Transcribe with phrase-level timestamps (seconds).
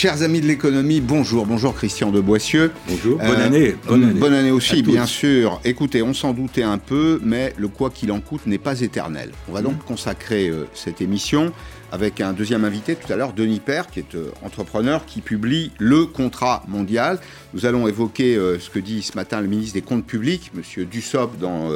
[0.00, 2.70] Chers amis de l'économie, bonjour, bonjour Christian de Boissieu.
[2.86, 3.74] Bonjour, bonne année.
[3.84, 5.60] Bonne année, bonne année aussi, bien sûr.
[5.64, 9.32] Écoutez, on s'en doutait un peu, mais le quoi qu'il en coûte n'est pas éternel.
[9.48, 9.88] On va donc mmh.
[9.88, 11.52] consacrer euh, cette émission
[11.90, 15.72] avec un deuxième invité tout à l'heure, Denis Père, qui est euh, entrepreneur, qui publie
[15.78, 17.18] le contrat mondial.
[17.52, 20.84] Nous allons évoquer euh, ce que dit ce matin le ministre des Comptes publics, M.
[20.84, 21.72] Dussopt, dans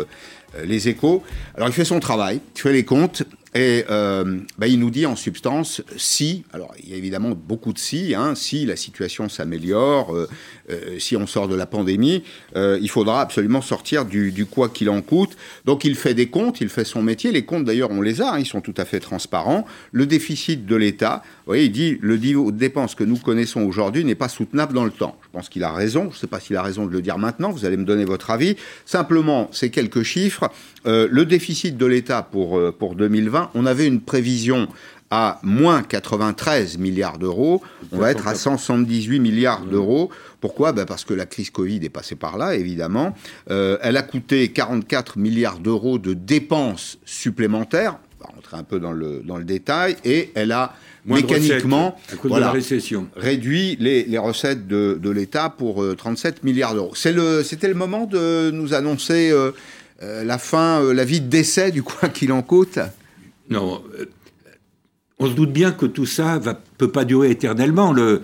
[0.63, 1.25] Les Échos.
[1.57, 5.05] Alors il fait son travail, il fait les comptes, et euh, bah, il nous dit
[5.05, 9.29] en substance, si, alors il y a évidemment beaucoup de si, hein, si la situation
[9.29, 10.29] s'améliore, euh,
[10.71, 12.23] euh, si on sort de la pandémie,
[12.57, 15.37] il faudra absolument sortir du, quoi qu'il en coûte.
[15.67, 17.31] Donc il fait des comptes, il fait son métier.
[17.31, 19.67] Les comptes d'ailleurs, on les a, hein, ils sont tout à fait transparents.
[19.93, 24.05] Le déficit de l'État, voyez, il dit le niveau de dépenses que nous connaissons aujourd'hui
[24.05, 25.17] n'est pas soutenable dans le temps.
[25.33, 26.11] Je pense qu'il a raison.
[26.11, 27.51] Je ne sais pas s'il a raison de le dire maintenant.
[27.51, 28.57] Vous allez me donner votre avis.
[28.85, 30.51] Simplement, ces quelques chiffres.
[30.85, 34.69] le déficit de l'État pour, pour 2020, on avait une prévision
[35.13, 37.63] à moins 93 milliards d'euros,
[37.93, 40.09] on va être à 178 milliards d'euros.
[40.41, 40.73] Pourquoi?
[40.73, 43.15] Ben Parce que la crise Covid est passée par là, évidemment.
[43.51, 48.81] Euh, elle a coûté 44 milliards d'euros de dépenses supplémentaires, on va rentrer un peu
[48.81, 50.73] dans le, dans le détail, et elle a
[51.05, 51.97] mécaniquement
[53.17, 56.95] réduit les, recettes de, l'État pour 37 euh, milliards d'euros.
[56.95, 62.09] C'était le, moment de nous annoncer euh, la fin, la vie de décès du quoi
[62.09, 62.79] qu'il en coûte?
[63.49, 63.83] Non.
[63.99, 64.07] Euh,
[65.19, 67.93] on se doute bien que tout ça ne peut pas durer éternellement.
[67.93, 68.23] Le,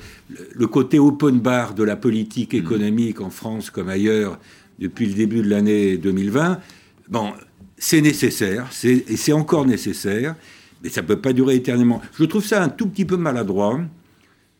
[0.66, 2.58] côté open bar de la politique mm.
[2.58, 4.38] économique en France comme ailleurs
[4.78, 6.60] depuis le début de l'année 2020,
[7.08, 7.32] bon,
[7.76, 10.36] c'est nécessaire, et c'est encore nécessaire,
[10.82, 12.00] mais ça ne peut pas durer éternellement.
[12.18, 13.80] Je trouve ça un tout petit peu maladroit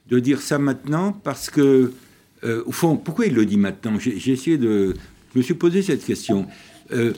[0.09, 1.93] de dire ça maintenant parce que,
[2.45, 3.99] euh, au fond, pourquoi il le dit maintenant?
[3.99, 4.95] J'ai essayé de.
[5.35, 6.47] Je me suis posé cette question.
[6.93, 7.13] Euh,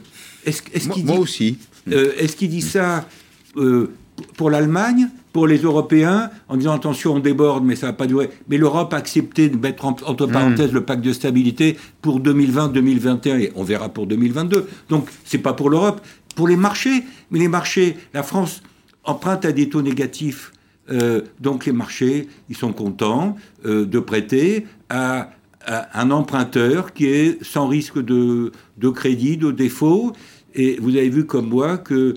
[0.45, 0.63] est-ce,
[1.05, 1.59] moi, aussi.
[1.91, 3.07] est-ce qu'il dit ça
[3.57, 3.93] euh,
[4.37, 8.31] pour l'Allemagne, pour les Européens, en disant attention, on déborde, mais ça va pas durer?
[8.49, 13.53] Mais l'Europe a accepté de mettre entre parenthèses le pacte de stabilité pour 2020-2021 et
[13.55, 14.69] on verra pour 2022.
[14.89, 16.01] Donc c'est pas pour l'Europe,
[16.35, 17.05] pour les marchés.
[17.31, 18.63] Mais les marchés, la France
[19.05, 20.53] emprunte à des taux négatifs.
[20.91, 25.31] Euh, donc les marchés, ils sont contents euh, de prêter à,
[25.93, 28.51] un emprunteur qui est sans risque de,
[28.95, 30.15] crédit, de défaut.
[30.55, 32.15] Et vous avez vu comme moi que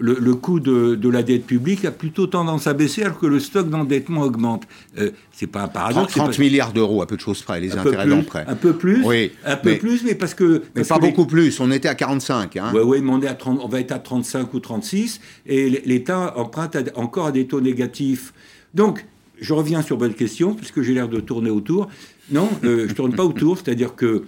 [0.00, 3.68] le, coût de, la dette publique a plutôt tendance à baisser alors que le stock
[3.68, 4.64] d'endettement augmente.
[4.98, 6.14] Euh, c'est pas un paradoxe.
[6.14, 8.44] 30, milliards d'euros, à peu de choses près, les intérêts d'emprunt.
[8.46, 10.62] Un peu plus, oui, un peu plus, mais parce que...
[10.74, 12.56] mais pas beaucoup plus, on était à 45.
[12.56, 12.72] Hein.
[12.74, 15.82] Oui, ouais, mais on, est à 30, on va être à 35 ou 36, et
[15.84, 18.32] l'État emprunte encore à des taux négatifs.
[18.74, 19.04] Donc,
[19.40, 21.88] je reviens sur votre question, puisque j'ai l'air de tourner autour.
[22.30, 24.24] Non, euh, je ne tourne pas autour, c'est-à-dire que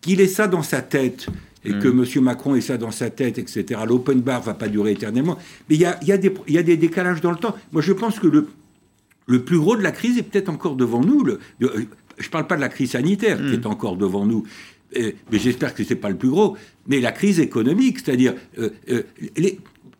[0.00, 1.26] qu'il ait ça dans sa tête,
[1.66, 2.04] et que M.
[2.04, 2.20] Mm.
[2.20, 3.80] Macron ait ça dans sa tête, etc.
[3.86, 5.36] L'open bar va pas durer éternellement.
[5.68, 6.18] Mais il y a, y, a
[6.48, 7.56] y a, des décalages dans le temps.
[7.72, 8.48] Moi, je pense que le,
[9.26, 11.24] le plus gros de la crise est peut-être encore devant nous.
[11.24, 13.54] Le, je ne parle pas de la crise sanitaire qui mm.
[13.54, 14.44] est encore devant nous,
[14.94, 16.56] mais j'espère que ce n'est pas le plus gros.
[16.86, 18.34] Mais la crise économique, c'est-à-dire...
[18.58, 19.02] Euh, euh,
[19.36, 19.58] les,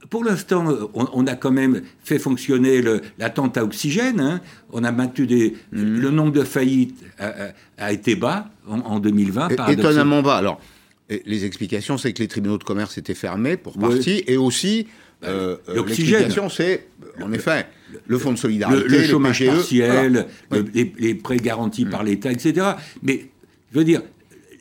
[0.09, 2.81] pour l'instant, on, a quand même fait fonctionner
[3.19, 4.21] l'attente à oxygène.
[4.21, 4.41] Hein.
[4.71, 5.57] On a maintenu des.
[5.73, 5.99] Mm.
[5.99, 9.69] Le nombre de faillites a, été bas en, en 2020.
[9.69, 10.37] Étonnamment bas.
[10.37, 10.61] Alors,
[11.09, 14.87] les explications, c'est que les tribunaux de commerce étaient fermés pour partie, et aussi
[15.23, 16.89] bah, euh, euh, l'explication, c'est
[17.23, 17.67] en effet
[18.07, 20.27] le fonds de solidarité, le, chômage partiel,
[20.75, 22.07] les, prêts garantis par mm.
[22.07, 22.67] l'État, etc.
[23.03, 23.27] Mais
[23.73, 24.03] je veux dire,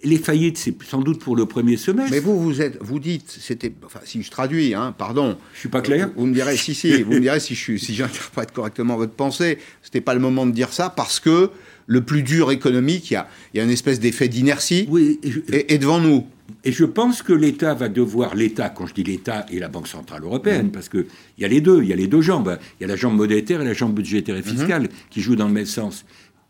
[0.04, 2.12] les faillites, c'est sans doute pour le premier semestre.
[2.12, 5.38] Mais vous, vous êtes, vous dites, c'était, enfin, si je traduis, hein, pardon.
[5.54, 6.10] Je suis pas clair.
[6.16, 9.58] Vous, me direz, si, si, vous me direz si je si j'interprète correctement votre pensée.
[9.82, 11.50] C'était pas le moment de dire ça parce que
[11.88, 15.20] le plus dur économique, il y a, il y a une espèce d'effet d'inertie, oui,
[15.52, 16.26] et, devant nous.
[16.64, 19.88] Et je pense que l'État va devoir, l'État, quand je dis l'État et la Banque
[19.88, 21.06] Centrale Européenne, parce qu'il
[21.38, 22.58] y a les deux, il y a les deux jambes.
[22.80, 24.90] Il y a la jambe monétaire et la jambe budgétaire et fiscale mhm.
[25.10, 26.06] qui jouent dans le même sens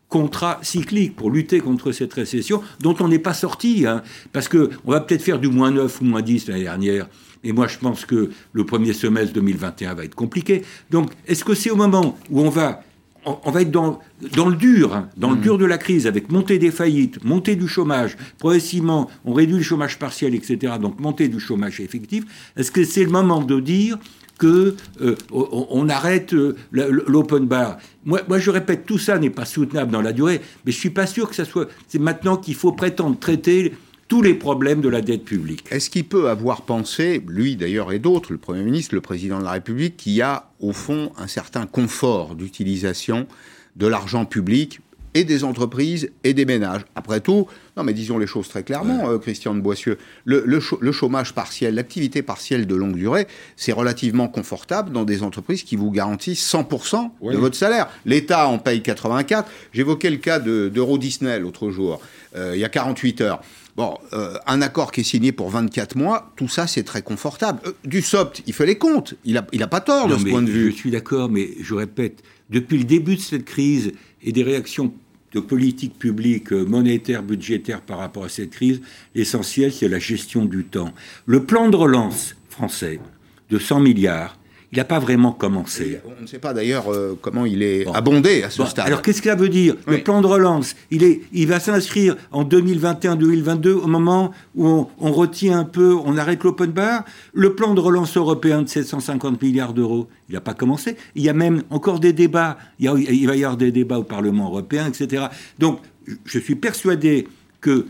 [0.07, 3.85] contrat cyclique pour lutter contre cette récession dont on n'est pas sorti.
[3.85, 7.07] Hein, parce qu'on va peut-être faire du moins 9 ou moins 10 l'année dernière.
[7.43, 10.63] Et moi, je pense que le premier semestre 2021 va être compliqué.
[10.89, 12.81] Donc, est-ce que c'est au moment où on va
[13.25, 13.99] on, va être dans,
[14.35, 15.41] dans le dur, hein, dans le mmh.
[15.41, 19.63] dur de la crise, avec montée des faillites, montée du chômage, progressivement, on réduit le
[19.63, 22.23] chômage partiel, etc., donc montée du chômage effectif.
[22.55, 23.97] Est-ce que c'est le moment de dire
[24.37, 27.77] que euh, on, arrête euh, l'open bar?
[28.03, 30.89] Moi, moi, je répète, tout ça n'est pas soutenable dans la durée, mais je suis
[30.89, 31.69] pas sûr que ça soit.
[31.87, 33.73] C'est maintenant qu'il faut prétendre traiter
[34.07, 35.65] tous les problèmes de la dette publique.
[35.71, 39.43] Est-ce qu'il peut avoir pensé, lui d'ailleurs et d'autres, le Premier ministre, le Président de
[39.43, 43.27] la République, qu'il y a au fond un certain confort d'utilisation
[43.75, 44.79] de l'argent public
[45.15, 46.81] et des entreprises et des ménages?
[46.93, 47.47] Après tout,
[47.77, 51.73] non mais disons les choses très clairement, euh, Christian de Boissieu, le, le, chômage partiel,
[51.73, 53.25] l'activité partielle de longue durée,
[53.55, 57.89] c'est relativement confortable dans des entreprises qui vous garantissent 100% de votre salaire.
[58.05, 59.49] L'État en paye 84.
[59.73, 62.01] J'évoquais le cas d'Euro Disney l'autre jour,
[62.35, 63.41] euh, il y a 48 heures.
[63.75, 67.59] Bon, euh, un accord qui est signé pour 24 mois, tout ça c'est très confortable.
[67.83, 70.41] du SOPT, il fait les comptes, il n'a il a pas tort de ce point
[70.41, 70.71] de vue.
[70.71, 73.91] Je suis d'accord, mais je répète, depuis le début de cette crise
[74.23, 74.93] et des réactions
[75.33, 78.81] de politique publique euh, monétaire, budgétaire par rapport à cette crise,
[79.13, 80.93] l'essentiel, c'est la gestion du temps.
[81.25, 83.01] Le plan de relance français
[83.49, 84.37] de 100 milliards,
[84.75, 86.01] il n'a pas vraiment commencé.
[86.19, 88.85] On ne sait pas d'ailleurs euh, comment il est abondé à ce stade.
[88.85, 89.75] Alors qu'est-ce que ça veut dire?
[89.87, 95.11] Le plan de relance, il, est, il va s'inscrire en 2021-2022 au moment où on,
[95.13, 97.05] retient un peu, on arrête l'open bar.
[97.33, 100.97] Le plan de relance européen de 750 milliards d'euros, il n'a pas commencé.
[101.15, 102.57] Il y a même encore des débats.
[102.79, 105.27] Il, il va y avoir des débats au Parlement européen, etc.
[105.57, 105.79] Donc
[106.25, 107.29] je suis persuadé
[107.61, 107.85] que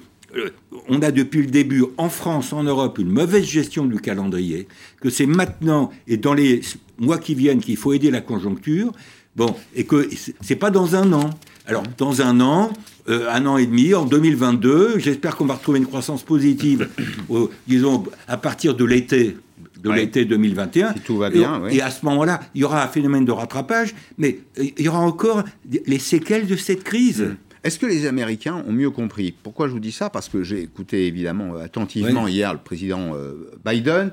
[0.87, 4.67] on a depuis le début en France, en Europe, une mauvaise gestion du calendrier,
[5.01, 6.61] que c'est maintenant et dans les
[6.99, 8.91] mois qui viennent qu'il faut aider la conjoncture,
[9.35, 10.09] bon, et que
[10.41, 11.29] c'est pas dans un an.
[11.67, 12.71] Alors, dans un an,
[13.09, 16.89] euh, un an et demi, en 2022, j'espère qu'on va retrouver une croissance positive,
[17.67, 19.37] disons, à partir de l'été
[19.83, 20.93] de l'été 2021.
[21.05, 23.93] tout va bien, et, et à ce moment-là, il y aura un phénomène de rattrapage,
[24.17, 25.43] mais il y aura encore
[25.85, 27.21] les séquelles de cette crise.
[27.21, 27.35] Mm.
[27.65, 29.33] Est-ce que les Américains ont mieux compris?
[29.41, 30.11] Pourquoi je vous dis ça?
[30.11, 34.11] Parce que j'ai écouté évidemment attentivement hier le président euh, Biden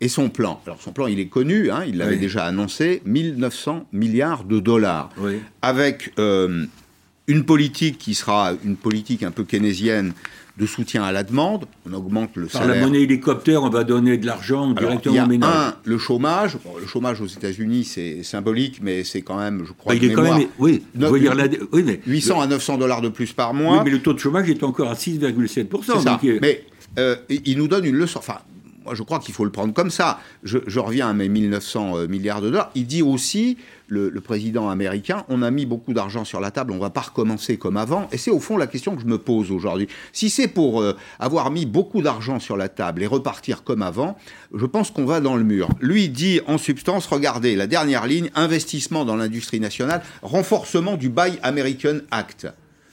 [0.00, 0.60] et son plan.
[0.66, 5.10] Alors son plan, il est connu, hein, il l'avait déjà annoncé, 1900 milliards de dollars,
[5.62, 6.66] avec euh,
[7.28, 10.12] une politique qui sera une politique un peu keynésienne
[10.58, 12.66] de soutien à la demande, on augmente le salaire.
[12.66, 15.54] Par la monnaie hélicoptère, on va donner de l'argent directement aux ménages.
[15.54, 16.58] Un, le chômage.
[16.80, 20.14] le chômage aux États-Unis, c'est symbolique, mais c'est quand même, je crois, bah, il est
[20.14, 23.78] quand même, oui, dire la, oui, mais 800 à 900 dollars de plus par mois.
[23.78, 26.20] Oui, mais le taux de chômage est encore à 6,7 C'est ça.
[26.42, 26.64] Mais
[26.98, 28.18] euh, il nous donne une leçon.
[28.18, 28.38] Enfin,
[28.88, 30.18] moi, je crois qu'il faut le prendre comme ça.
[30.42, 32.70] Je, je reviens à mes 1900 euh, milliards de dollars.
[32.74, 36.76] Il dit aussi le, président américain, on a mis beaucoup d'argent sur la table, on
[36.76, 38.08] ne va pas recommencer comme avant.
[38.12, 39.88] Et c'est au fond la question que je me pose aujourd'hui.
[40.12, 44.16] Si c'est pour euh, avoir mis beaucoup d'argent sur la table et repartir comme avant,
[44.54, 45.68] je pense qu'on va dans le mur.
[45.80, 51.38] Lui dit en substance, regardez, la dernière ligne, investissement dans l'industrie nationale, renforcement du Buy
[51.42, 52.46] American Act.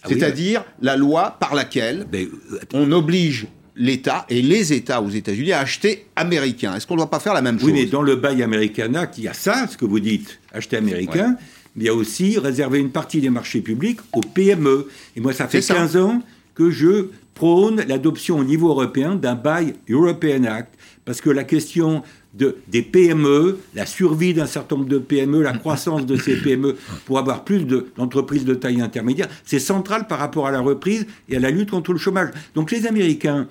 [0.03, 2.27] Ah C'est-à-dire la loi par laquelle euh,
[2.73, 6.75] on oblige l'État et les États aux États-Unis à acheter américain.
[6.75, 8.93] Est-ce qu'on ne doit pas faire la même chose Oui, mais dans le Buy American
[8.93, 11.35] Act, il y a ça, ce que vous dites, acheter américain,
[11.75, 14.87] mais il y a aussi réserver une partie des marchés publics aux PME.
[15.15, 16.21] Et moi, ça fait 15 ans
[16.53, 20.73] que je prône l'adoption au niveau européen d'un Buy European Act,
[21.03, 22.01] parce que la question
[22.33, 26.75] de, des PME, la survie d'un certain nombre de PME, la croissance de ces PME
[27.05, 31.35] pour avoir plus d'entreprises de, taille intermédiaire, c'est central par rapport à la reprise et
[31.37, 32.29] à la lutte contre le chômage.
[32.55, 33.47] Donc les Américains,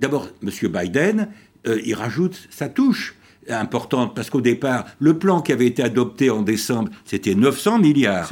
[0.00, 0.50] d'abord, M.
[0.70, 1.28] Biden,
[1.66, 3.14] euh, il rajoute sa touche
[3.48, 8.28] importante parce qu'au départ, le plan qui avait été adopté en décembre, c'était 900 milliards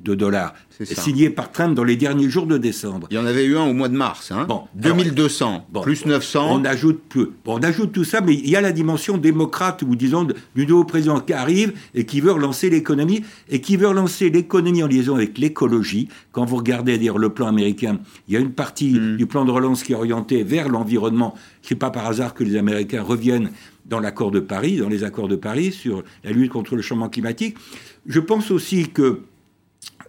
[0.00, 3.06] de dollars, signé par Trump dans les derniers jours de décembre.
[3.10, 6.48] Il y en avait eu un au mois de mars, hein bon, 2200, plus 900.
[6.50, 9.96] On ajoute, peu, on ajoute tout ça, mais il y a la dimension démocrate, ou
[9.96, 14.30] disons, du nouveau président qui arrive et qui veut relancer l'économie, et qui veut relancer
[14.30, 16.08] l'économie en liaison avec l'écologie.
[16.32, 19.16] Quand vous regardez dire, le plan américain, il y a une partie mm.
[19.16, 21.34] du plan de relance qui est orientée vers l'environnement.
[21.62, 23.50] Ce n'est pas par hasard que les Américains reviennent
[23.84, 27.08] dans l'accord de Paris, dans les accords de Paris sur la lutte contre le changement
[27.08, 27.56] climatique.
[28.06, 29.20] Je pense aussi que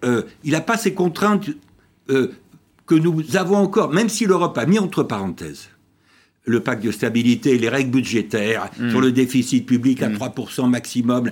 [0.04, 1.50] euh, n'a pas ces contraintes
[2.10, 2.32] euh,
[2.86, 5.70] que nous avons encore, même si l'Europe a mis entre parenthèses
[6.46, 8.92] le pacte de stabilité, les règles budgétaires, hmm.
[8.92, 10.70] sur le déficit public à 3% hmm.
[10.70, 11.32] maximum,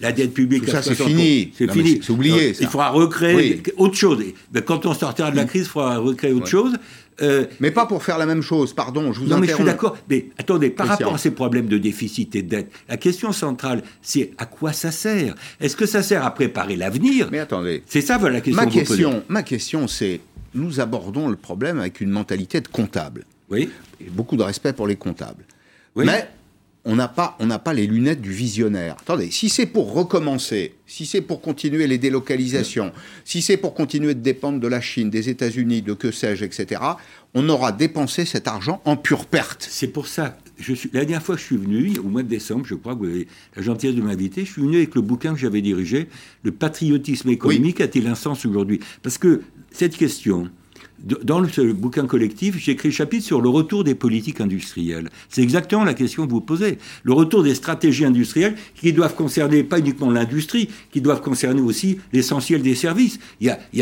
[0.00, 1.52] la dette publique à ça, c'est fini.
[1.56, 2.00] C'est fini.
[2.02, 2.54] C'est oublié.
[2.60, 4.22] Il faudra recréer autre chose.
[4.66, 5.48] quand on sortira de la hmm.
[5.48, 6.72] crise, il faudra recréer autre chose.
[7.20, 9.64] Euh, mais pas pour faire la même chose, pardon, je vous Non, mais je suis
[9.64, 9.96] d'accord.
[10.08, 13.82] Mais attendez, par rapport à ces problèmes de déficit et de dette, la question centrale,
[14.00, 15.34] c'est à quoi ça sert?
[15.60, 17.28] Est-ce que ça sert à préparer l'avenir?
[17.30, 17.82] Mais attendez.
[17.86, 18.64] C'est ça la question.
[18.64, 20.20] Ma question, ma question, c'est
[20.54, 23.24] nous abordons le problème avec une mentalité de comptable.
[23.52, 23.70] Oui.
[24.10, 25.44] beaucoup de respect pour les comptables.
[25.94, 26.04] Oui.
[26.06, 26.28] Mais
[26.84, 28.96] on n'a pas, on pas les lunettes du visionnaire.
[29.00, 32.92] Attendez, si c'est pour recommencer, si c'est pour continuer les délocalisations,
[33.24, 36.80] si c'est pour continuer de dépendre de la Chine, des États-Unis, de que sais-je, etc.,
[37.34, 39.66] on aura dépensé cet argent en pure perte.
[39.70, 40.36] C'est pour ça.
[40.58, 42.94] Je suis, la dernière fois que je suis venu, au mois de décembre, je crois
[42.94, 45.62] que vous avez la gentillesse de m'inviter, je suis venu avec le bouquin que j'avais
[45.62, 46.08] dirigé,
[46.42, 48.80] Le patriotisme économique a-t-il un sens aujourd'hui?
[49.02, 50.50] Parce que cette question,
[51.02, 55.08] dans le bouquin collectif, j'ai écrit un chapitre sur le retour des politiques industrielles.
[55.28, 56.78] C'est exactement la question que vous posez.
[57.02, 61.98] Le retour des stratégies industrielles qui doivent concerner pas uniquement l'industrie, qui doivent concerner aussi
[62.12, 63.18] l'essentiel des services.
[63.40, 63.80] Il, y a, il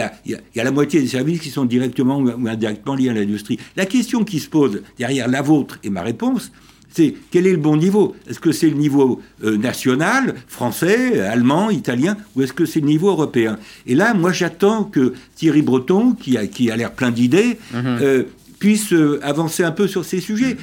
[0.55, 3.59] y, a, la moitié des services qui sont directement ou indirectement liés à l'industrie.
[3.77, 6.51] La question qui se pose derrière la vôtre et ma réponse,
[6.93, 8.17] c'est quel est le bon niveau?
[8.29, 12.87] Est-ce que c'est le niveau euh, national, français, allemand, italien, ou est-ce que c'est le
[12.87, 13.59] niveau européen?
[13.87, 17.99] Et là, moi, j'attends que Thierry Breton, qui a, qui a l'air plein d'idées, mhm.
[18.03, 18.25] euh,
[18.61, 20.57] puisse euh, avancer un peu sur ces sujets.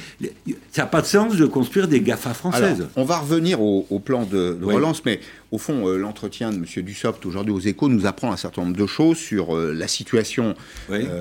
[0.72, 2.86] Ça n'a pas de sens de construire des GAFA françaises.
[2.96, 6.64] on va revenir au, plan de, relance, mais au fond, euh, l'entretien de M.
[6.84, 10.54] Dussopt aujourd'hui aux échos nous apprend un certain nombre de choses sur euh, la situation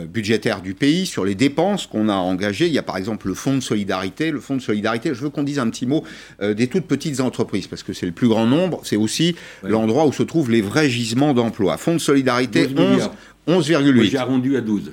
[0.07, 2.67] budgétaire du pays, sur les dépenses qu'on a engagées.
[2.67, 4.29] Il y a par exemple le fonds de solidarité.
[4.29, 6.03] Le fonds de solidarité, je veux qu'on dise un petit mot
[6.41, 8.81] des toutes petites entreprises, parce que c'est le plus grand nombre.
[8.83, 11.77] C'est aussi l'endroit où se trouvent les vrais gisements d'emploi.
[11.77, 13.09] Fonds de solidarité, 11,8.
[13.47, 14.91] 11, J'ai arrondi à 12.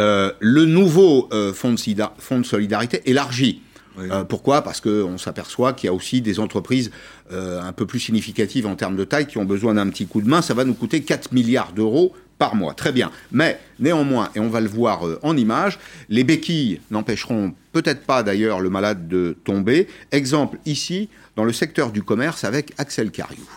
[0.00, 3.62] Euh, le nouveau euh, fonds, de solidarité élargi.
[3.98, 4.62] Euh, pourquoi?
[4.62, 6.90] Parce qu'on s'aperçoit qu'il y a aussi des entreprises
[7.32, 10.28] un peu plus significatives en termes de taille qui ont besoin d'un petit coup de
[10.28, 10.42] main.
[10.42, 12.72] Ça va nous coûter 4 milliards d'euros par mois.
[12.72, 13.10] Très bien.
[13.30, 15.78] Mais néanmoins, et on va le voir en image,
[16.08, 19.86] les béquilles n'empêcheront peut-être pas d'ailleurs le malade de tomber.
[20.10, 23.48] Exemple ici, dans le secteur du commerce avec Axel Cariou.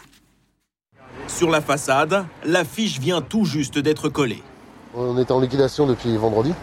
[1.28, 4.44] Sur la façade, l'affiche vient tout juste d'être collée.
[4.96, 6.54] On était en liquidation depuis vendredi.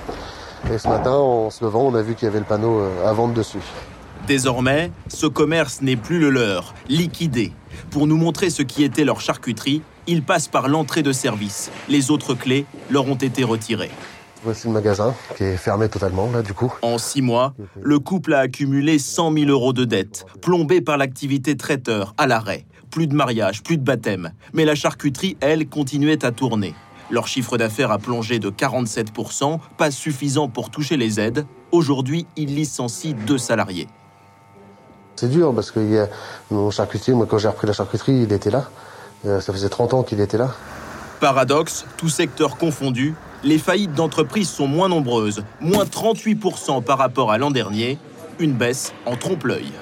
[0.72, 3.08] Et ce matin, en se levant, on a vu qu'il y avait le panneau euh,
[3.08, 3.58] à vendre dessus.
[4.28, 7.52] Désormais, ce commerce n'est plus le leur, liquidé.
[7.90, 11.72] Pour nous montrer ce qui était leur charcuterie, ils passent par l'entrée de service.
[11.88, 13.90] Les autres clés leur ont été retirées.
[14.44, 16.72] Voici le magasin qui est fermé totalement, là, du coup.
[16.82, 21.56] En six mois, le couple a accumulé 100 000 euros de dettes, plombés par l'activité
[21.56, 22.64] traiteur à l'arrêt.
[22.90, 24.32] Plus de mariage, plus de baptême.
[24.52, 26.74] Mais la charcuterie, elle, continuait à tourner.
[27.10, 31.44] Leur chiffre d'affaires a plongé de 47%, pas suffisant pour toucher les aides.
[31.72, 33.88] Aujourd'hui, ils licencient deux salariés.
[35.16, 36.08] C'est dur parce que a
[36.50, 38.70] mon charcutier, moi quand j'ai repris la charcuterie, il était là.
[39.26, 40.54] Euh, ça faisait 30 ans qu'il était là.
[41.20, 47.38] Paradoxe, tout secteur confondu, les faillites d'entreprises sont moins nombreuses, moins 38% par rapport à
[47.38, 47.98] l'an dernier,
[48.38, 49.72] une baisse en trompe-l'œil.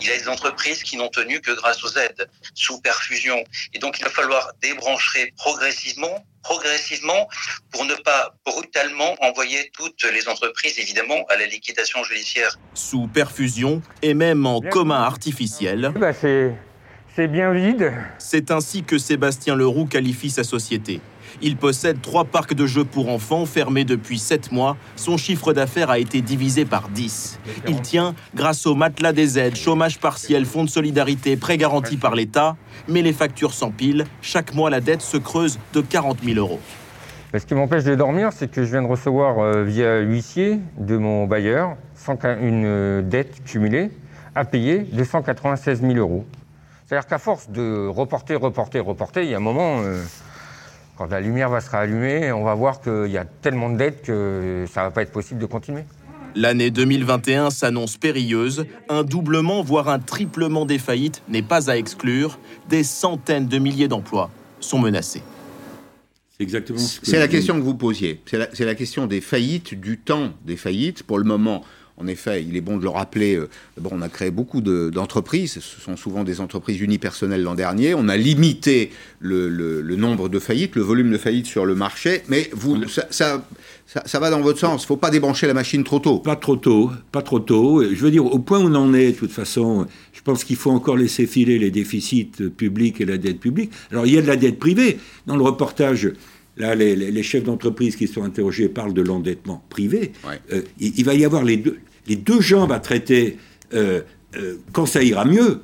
[0.00, 3.42] Il y a des entreprises qui n'ont tenu que grâce aux aides, sous perfusion.
[3.72, 7.28] Et donc, il va falloir débrancher progressivement, progressivement,
[7.70, 12.58] pour ne pas brutalement envoyer toutes les entreprises, évidemment, à la liquidation judiciaire.
[12.74, 15.92] Sous perfusion et même en commun artificiel.
[15.96, 17.92] Bah, c'est bien vide.
[18.18, 21.00] C'est ainsi que Sébastien Leroux qualifie sa société.
[21.42, 24.76] Il possède trois parcs de jeux pour enfants fermés depuis 7 mois.
[24.96, 27.38] Son chiffre d'affaires a été divisé par 10.
[27.68, 32.14] Il tient grâce au matelas des aides, chômage partiel, fonds de solidarité, prêts garantis par
[32.14, 32.56] l'État.
[32.88, 34.04] Mais les factures s'empilent.
[34.22, 36.60] Chaque mois, la dette se creuse de 40 000 euros.
[37.36, 40.96] Ce qui m'empêche de dormir, c'est que je viens de recevoir euh, via l'huissier de
[40.96, 41.76] mon bailleur
[42.40, 43.90] une euh, dette cumulée
[44.34, 46.24] à payer de 196 000 euros.
[46.86, 50.02] C'est-à-dire qu'à force de reporter, reporter, reporter, il y a un moment, euh,
[50.96, 54.02] quand la lumière va se rallumer, on va voir qu'il y a tellement de dettes
[54.02, 55.84] que ça ne va pas être possible de continuer.
[56.36, 58.66] L'année 2021 s'annonce périlleuse.
[58.88, 62.38] Un doublement, voire un triplement des faillites n'est pas à exclure.
[62.68, 65.22] Des centaines de milliers d'emplois sont menacés.
[66.36, 68.20] C'est exactement C'est la question que vous posiez.
[68.26, 71.04] C'est la, la, question des faillites, du temps des faillites.
[71.04, 71.62] Pour le moment,
[71.96, 75.60] en effet, il est bon de le rappeler, euh, d'abord on a créé beaucoup d'entreprises,
[75.60, 79.48] ce sont souvent des entreprises unipersonnelles l'an dernier, on a limité le,
[79.96, 83.06] nombre de faillites, le volume de faillites sur le marché, mais vous, ça,
[83.86, 86.18] ça, va dans votre sens, il ne faut pas débrancher la machine trop tôt.
[86.18, 87.82] Pas trop tôt, pas trop tôt.
[87.82, 90.56] Je veux dire, au point où on en est, de toute façon, je pense qu'il
[90.56, 93.70] faut encore laisser filer les déficits publics et la dette publique.
[93.92, 94.98] Alors il y a de la dette privée.
[95.26, 96.10] Dans le reportage,
[96.56, 100.12] Là, les, chefs d'entreprise qui sont interrogés parlent de l'endettement privé.
[100.52, 103.38] Euh, il, va y avoir les deux, les deux jambes à traiter
[103.72, 104.02] euh,
[104.36, 105.60] euh, quand ça ira mieux.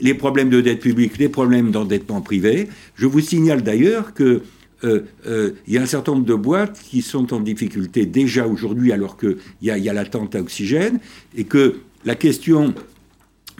[0.00, 2.68] les problèmes de dette publique, les problèmes d'endettement privé.
[2.94, 4.42] Je vous signale d'ailleurs que
[4.84, 9.16] il y a un certain nombre de boîtes qui sont en difficulté déjà aujourd'hui alors
[9.16, 10.98] qu'il y a, y a l'attente à oxygène
[11.36, 12.74] et que la question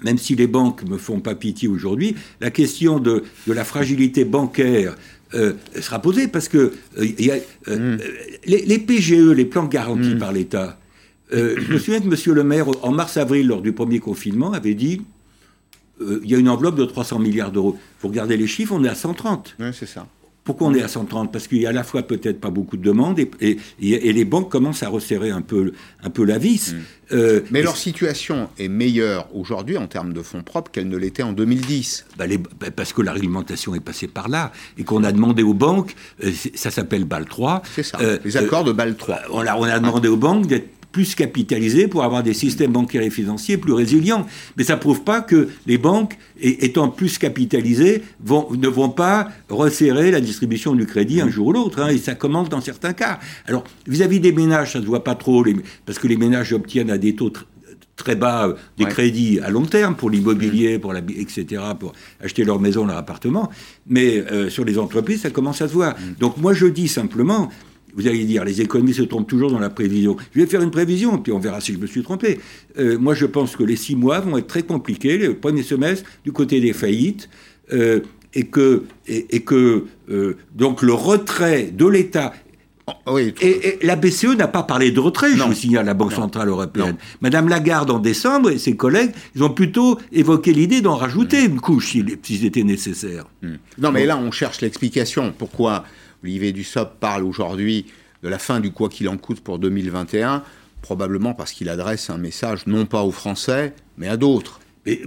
[0.02, 4.24] même si les banques me font pas pitié aujourd'hui, la question de, de, la fragilité
[4.24, 4.96] bancaire
[5.34, 7.36] euh, sera posée parce que euh, y a,
[7.68, 8.00] euh, hmm.
[8.46, 10.18] les, PGE, les plans garantis hmm.
[10.18, 10.78] par l'État,
[11.32, 12.34] je me souviens que M.
[12.34, 15.00] Le Maire, en mars-avril, lors du premier confinement, avait dit
[16.00, 17.78] il y a une enveloppe de 300 milliards d'euros.
[18.00, 19.56] Vous regardez les chiffres, on est à 130.
[19.58, 20.06] Oui, c'est ça.
[20.44, 22.76] Pourquoi on est à 130 Parce qu'il y a à la fois peut-être pas beaucoup
[22.76, 25.72] de demandes et, et, et, les banques commencent à resserrer un peu,
[26.02, 26.72] un peu la vis.
[26.72, 26.76] Mm.
[27.12, 31.22] Euh, Mais leur situation est meilleure aujourd'hui en termes de fonds propres qu'elle ne l'était
[31.22, 32.06] en 2010.
[32.16, 35.42] Bah les, bah parce que la réglementation est passée par là et qu'on a demandé
[35.42, 35.94] aux banques,
[36.25, 37.62] euh, ça s'appelle BAL 3.
[37.75, 39.20] C'est ça, euh, les accords de BAL 3.
[39.30, 43.02] On a, on a demandé aux banques d'être plus capitalisés pour avoir des systèmes bancaires
[43.02, 44.26] et financiers plus résilients.
[44.56, 49.28] Mais ça ne prouve pas que les banques, étant plus capitalisées, vont, ne vont pas
[49.49, 51.80] resserrer la distribution du crédit un jour ou l'autre.
[51.80, 53.18] Hein, et ça commence dans certains cas.
[53.46, 55.56] Alors, vis-à-vis des ménages, ça ne se voit pas trop, les,
[55.87, 57.32] parce que les ménages obtiennent à des taux
[57.96, 62.44] très bas euh, des crédits à long terme pour l'immobilier, pour la, etc., pour acheter
[62.44, 63.50] leur maison, leur appartement.
[63.87, 65.94] Mais euh, sur les entreprises, ça commence à se voir.
[65.94, 66.14] Mm.
[66.20, 67.50] Donc moi, je dis simplement,
[67.94, 70.16] vous allez dire, les économistes se trompent toujours dans la prévision.
[70.34, 72.40] Je vais faire une prévision, puis on verra si je me suis trompé.
[72.78, 76.08] Euh, moi, je pense que les six mois vont être très compliqués, le premier semestre,
[76.25, 77.28] du côté des faillites,
[77.72, 78.00] euh,
[78.34, 82.32] et que, et, que euh, donc le retrait de l'État.
[82.87, 86.12] Oh, oui, et, la BCE n'a pas parlé de retrait, je vous signale, la Banque
[86.12, 86.96] Centrale Européenne.
[87.20, 91.61] Madame Lagarde, en décembre, et ses collègues, ils ont plutôt évoqué l'idée d'en rajouter une
[91.61, 93.26] couche si, si c'était nécessaire.
[93.42, 93.56] Hmm.
[93.78, 95.32] Non, mais là, on cherche l'explication.
[95.37, 95.84] Pourquoi
[96.23, 97.87] Olivier Dussopt parle aujourd'hui
[98.23, 100.43] de la fin du quoi qu'il en coûte pour 2021,
[100.81, 104.61] probablement parce qu'il adresse un message non pas aux Français, mais à d'autres.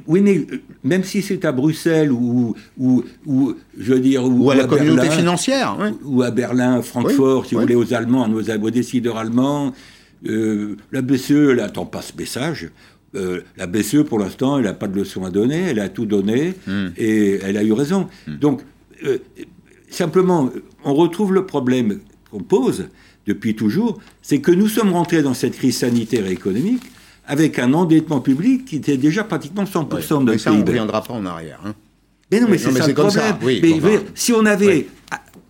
[0.08, 4.52] oui, mais euh, même si c'est à Bruxelles ou, ou, ou, je veux dire, ou,
[4.52, 8.70] à la communauté financière, ou à Berlin, Francfort, si vous voulez, aux Allemands, à nos,
[8.70, 9.74] décideurs allemands,
[10.28, 12.70] euh, la BCE n'attend pas ce message.
[13.16, 16.06] Euh, la BCE, pour l'instant, elle n'a pas de leçon à donner, elle a tout
[16.06, 16.88] donné hmm.
[16.98, 18.10] et elle a eu raison.
[18.28, 18.36] Hmm.
[18.36, 18.62] Donc,
[19.96, 20.50] simplement,
[20.84, 22.00] on retrouve le problème
[22.32, 22.88] qu'on pose
[23.26, 26.84] depuis toujours, c'est que nous sommes rentrés dans cette crise sanitaire et économique
[27.28, 31.04] avec un endettement public qui était déjà pratiquement 100% de notre ça, on ne reviendra
[31.04, 31.60] pas en arrière.
[31.66, 31.74] Hein.
[32.32, 33.36] Mais non, mais, c'est ça le problème.
[33.42, 34.88] mais, si on avait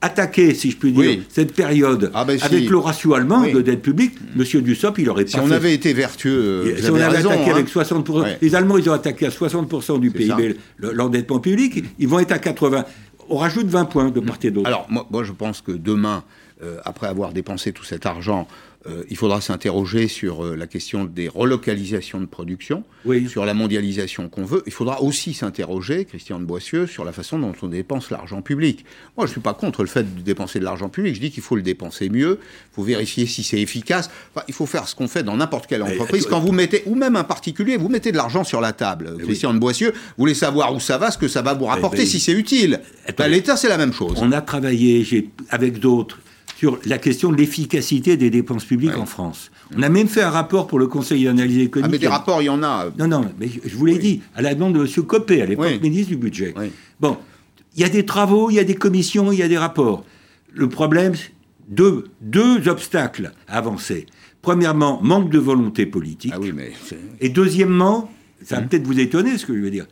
[0.01, 3.81] attaqué, si je puis dire, cette période ah, ben, avec le ratio allemand de dette
[3.81, 4.61] publique, M.
[4.61, 7.51] Dussopt, il aurait si pas Si on avait été vertueux, euh, si on avait attaqué
[7.51, 8.35] avec 60%, hein.
[8.41, 12.37] les Allemands, ils ont attaqué à 60% du PIB l'endettement public, ils vont être à
[12.37, 12.83] 80%
[13.29, 14.67] on rajoute 20 points de part et d'autre.
[14.67, 16.23] Alors, moi, je pense que demain,
[16.63, 18.47] euh, après avoir dépensé tout cet argent,
[18.87, 22.83] euh, il faudra s'interroger sur euh, la question des relocalisations de production,
[23.27, 24.61] sur la mondialisation qu'on veut.
[24.67, 28.85] Il faudra aussi s'interroger, Christian de Boissieu, sur la façon dont on dépense l'argent public.
[29.17, 31.15] Moi, je ne suis pas contre le fait de dépenser de l'argent public.
[31.15, 32.39] Je dis qu'il faut le dépenser mieux.
[32.41, 34.11] Il faut vérifier si c'est efficace.
[34.47, 36.27] il faut faire ce qu'on fait dans n'importe quelle entreprise.
[36.27, 39.17] Quand vous mettez, ou même un particulier, vous mettez de l'argent sur la table.
[39.23, 42.05] Christian de Boissieu, vous voulez savoir où ça va, ce que ça va vous rapporter,
[42.05, 42.81] si c'est utile.
[43.17, 44.19] Ben, L'État, c'est la même chose.
[44.21, 46.19] On a travaillé avec d'autres
[46.55, 49.51] sur la question de l'efficacité des dépenses publiques en France.
[49.75, 51.89] On a même fait un rapport pour le Conseil d'analyse économique.
[51.89, 52.87] Ah, mais des rapports, il y en a.
[52.97, 55.05] Non, non, mais je vous l'ai dit, à la demande de M.
[55.05, 56.53] Copé, à l'époque ministre du Budget.
[56.99, 57.17] Bon,
[57.75, 60.05] il y a des travaux, il y a des commissions, il y a des rapports.
[60.53, 61.13] Le problème,
[61.67, 64.05] deux, deux obstacles à avancer.
[64.41, 66.31] Premièrement, manque de volonté politique.
[66.33, 66.71] Ah oui, mais
[67.19, 68.09] et deuxièmement,
[68.43, 68.67] ça va hum.
[68.69, 69.87] peut-être vous étonner ce que je veux dire,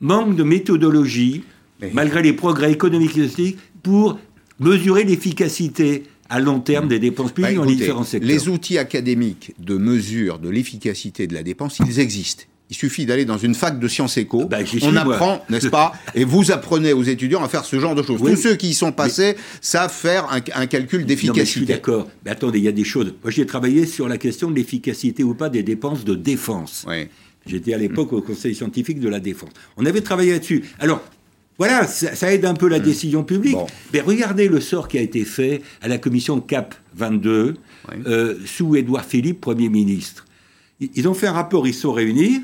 [0.00, 1.44] manque de méthodologie,
[1.92, 4.18] malgré les progrès économiques et sociaux, pour
[4.60, 8.28] mesurer l'efficacité à long terme des dépenses publiques bah, dans les différents secteurs.
[8.28, 12.44] Les outils académiques de mesure de l'efficacité de la dépense, ils existent.
[12.70, 14.44] Il suffit d'aller dans une fac de sciences éco.
[14.44, 18.02] Bah, on apprend, n'est-ce pas Et vous apprenez aux étudiants à faire ce genre de
[18.04, 18.20] choses.
[18.20, 21.44] Tous ceux qui y sont passés savent faire un, calcul d'efficacité.
[21.44, 22.08] Je suis d'accord.
[22.24, 23.12] Mais attendez, il y a des choses.
[23.24, 26.86] Moi, j'ai travaillé sur la question de l'efficacité ou pas des dépenses de défense.
[27.44, 29.50] J'étais à l'époque au Conseil scientifique de la défense.
[29.76, 30.62] On avait travaillé là-dessus.
[30.78, 31.02] Alors,
[31.60, 32.82] voilà, ça, aide un peu la mmh.
[32.82, 33.58] décision publique.
[33.92, 37.54] Mais regardez le sort qui a été fait à la commission CAP 22
[38.06, 40.24] euh, sous Édouard Philippe, Premier ministre.
[40.80, 42.40] Ils ont fait un rapport, ils se sont réunis,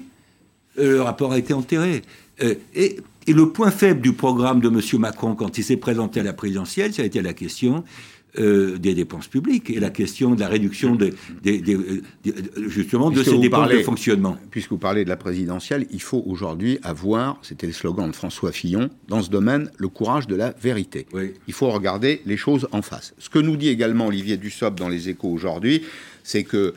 [0.79, 2.02] euh, le rapport a été enterré.
[2.42, 4.83] Euh, et, et, le point faible du programme de M.
[5.00, 7.85] Macron quand il s'est présenté à la présidentielle, ça a été la question
[8.38, 11.12] euh, des dépenses publiques et la question de la réduction des,
[11.46, 12.03] euh,
[12.68, 14.37] justement de ces dépenses de fonctionnement.
[14.51, 18.53] Puisque vous parlez de la présidentielle, il faut aujourd'hui avoir, c'était le slogan de François
[18.53, 21.07] Fillon, dans ce domaine, le courage de la vérité.
[21.46, 23.14] Il faut regarder les choses en face.
[23.18, 25.83] Ce que nous dit également Olivier Dussopt dans les échos aujourd'hui,
[26.22, 26.75] c'est que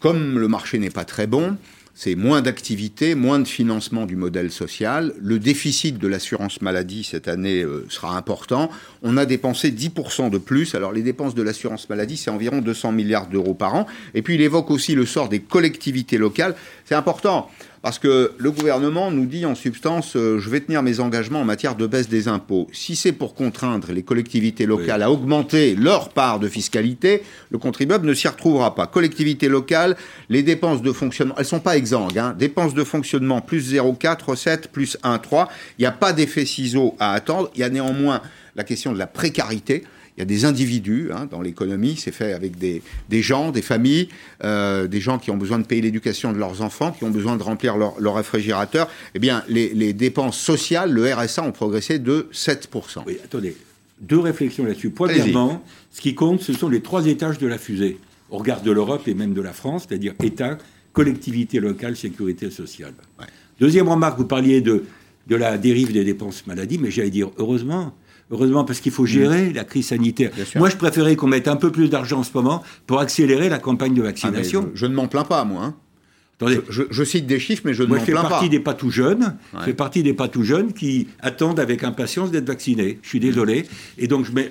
[0.00, 1.56] comme le marché n'est pas très bon,
[2.04, 5.14] c'est moins d'activité, moins de financement du modèle social.
[5.20, 8.70] Le déficit de l'assurance maladie cette année euh, sera important.
[9.04, 10.74] On a dépensé 10% de plus.
[10.74, 13.86] Alors les dépenses de l'assurance maladie, c'est environ 200 milliards d'euros par an.
[14.14, 16.56] Et puis il évoque aussi le sort des collectivités locales.
[16.86, 17.48] C'est important.
[17.82, 21.44] Parce que le gouvernement nous dit en substance, euh, je vais tenir mes engagements en
[21.44, 22.68] matière de baisse des impôts.
[22.72, 28.06] Si c'est pour contraindre les collectivités locales à augmenter leur part de fiscalité, le contribuable
[28.06, 28.86] ne s'y retrouvera pas.
[28.86, 29.96] Collectivités locales,
[30.28, 32.18] les dépenses de fonctionnement, elles sont pas exsangues.
[32.18, 32.36] Hein.
[32.38, 35.48] Dépenses de fonctionnement plus 0,4, recettes plus 1,3.
[35.78, 37.50] Il n'y a pas d'effet ciseau à attendre.
[37.56, 38.22] Il y a néanmoins
[38.54, 39.82] la question de la précarité.
[40.16, 43.62] Il y a des individus hein, dans l'économie, c'est fait avec des, des, gens, des
[43.62, 44.08] familles,
[44.44, 47.36] euh, des gens qui ont besoin de payer l'éducation de leurs enfants, qui ont besoin
[47.36, 48.90] de remplir leur, leur réfrigérateur.
[49.14, 53.04] Eh bien, les, les, dépenses sociales, le RSA, ont progressé de 7%.
[53.06, 53.56] Oui, attendez,
[54.00, 54.90] deux réflexions là-dessus.
[54.90, 57.98] Premièrement, ce qui compte, ce sont les trois étages de la fusée,
[58.30, 60.58] au regard de l'Europe et même de la France, c'est-à-dire État,
[60.92, 62.92] collectivité locale, sécurité sociale.
[63.18, 63.26] Ouais.
[63.60, 64.84] Deuxième remarque, vous parliez de,
[65.26, 67.94] de la dérive des dépenses maladie, mais j'allais dire, heureusement,
[68.32, 69.52] Heureusement, parce qu'il faut gérer mmh.
[69.52, 70.30] la crise sanitaire.
[70.56, 73.58] Moi, je préférais qu'on mette un peu plus d'argent en ce moment pour accélérer la
[73.58, 74.70] campagne de ah, vaccination.
[74.74, 75.64] je, ne m'en plains pas, moi.
[75.64, 75.74] Hein.
[76.36, 78.08] Attendez, je, cite des chiffres, mais je ne m'en plains pas.
[78.08, 79.36] Je fais partie des pas tout jeunes.
[79.58, 82.98] Je fais partie des pas tout jeunes qui attendent avec impatience d'être vaccinés.
[83.02, 83.66] Je suis désolé.
[83.98, 84.50] Et donc, je mets,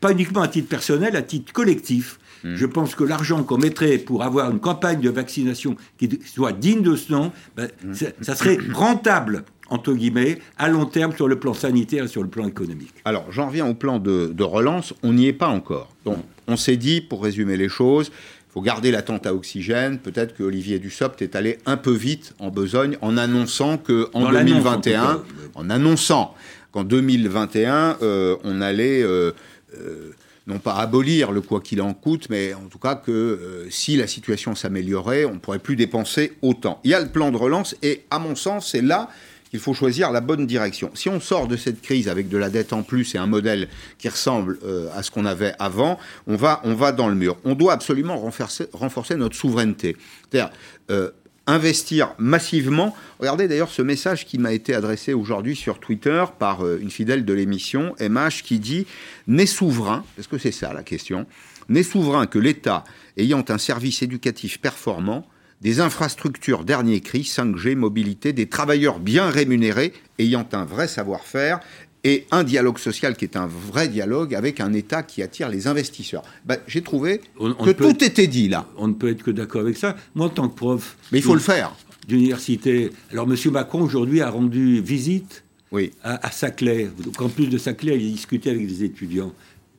[0.00, 2.18] pas uniquement à titre personnel, à titre collectif.
[2.42, 2.54] Mmh.
[2.56, 6.82] Je pense que l'argent qu'on mettrait pour avoir une campagne de vaccination qui soit digne
[6.82, 7.92] de ce nom, ben, mmh.
[8.22, 12.28] ça serait rentable entre guillemets, à long terme sur le plan sanitaire et sur le
[12.28, 12.94] plan économique.
[13.04, 14.94] Alors, j'en reviens au plan de, relance.
[15.02, 15.88] On n'y est pas encore.
[16.04, 19.98] Donc, on s'est dit, pour résumer les choses, il faut garder l'attente à oxygène.
[19.98, 25.22] Peut-être que Olivier Dussopt est allé un peu vite en besogne en annonçant qu'en 2021,
[25.54, 26.34] en, annonçant
[26.72, 29.02] qu'en 2021, euh, on allait...
[29.02, 29.32] Euh,
[29.76, 30.12] euh,
[30.46, 34.06] non pas abolir le quoi qu'il en coûte, mais en tout cas que si la
[34.06, 36.80] situation s'améliorait, on ne pourrait plus dépenser autant.
[36.84, 39.10] Il y a le plan de relance et à mon sens, c'est là
[39.52, 40.90] il faut choisir la bonne direction.
[40.94, 43.68] Si on sort de cette crise avec de la dette en plus et un modèle
[43.98, 47.36] qui ressemble euh, à ce qu'on avait avant, on va, on va dans le mur.
[47.44, 49.96] On doit absolument renforcer, notre souveraineté.
[50.30, 50.50] C'est-à-dire
[50.90, 51.10] euh,
[51.48, 52.94] investir massivement.
[53.18, 57.24] Regardez d'ailleurs ce message qui m'a été adressé aujourd'hui sur Twitter par euh, une fidèle
[57.24, 58.86] de l'émission, MH, qui dit
[59.26, 61.26] N'est souverain, est-ce que c'est ça la question
[61.70, 62.84] N'est souverain que l'État
[63.16, 65.26] ayant un service éducatif performant
[65.60, 71.60] des infrastructures dernier cri, 5G, mobilité, des travailleurs bien rémunérés, ayant un vrai savoir-faire,
[72.04, 75.66] et un dialogue social qui est un vrai dialogue avec un État qui attire les
[75.66, 76.22] investisseurs.
[76.44, 78.66] Ben, J'ai trouvé que tout était dit là.
[78.76, 79.96] On ne peut être que d'accord avec ça.
[80.14, 80.96] Moi, en tant que prof...
[81.10, 81.74] Mais il faut le faire.
[82.06, 82.90] D'université...
[83.10, 83.36] Alors, M.
[83.50, 85.90] Macron, aujourd'hui, a rendu visite oui.
[86.02, 86.88] à, Saclay.
[87.18, 89.32] En plus de Saclay, il a discuté avec des étudiants.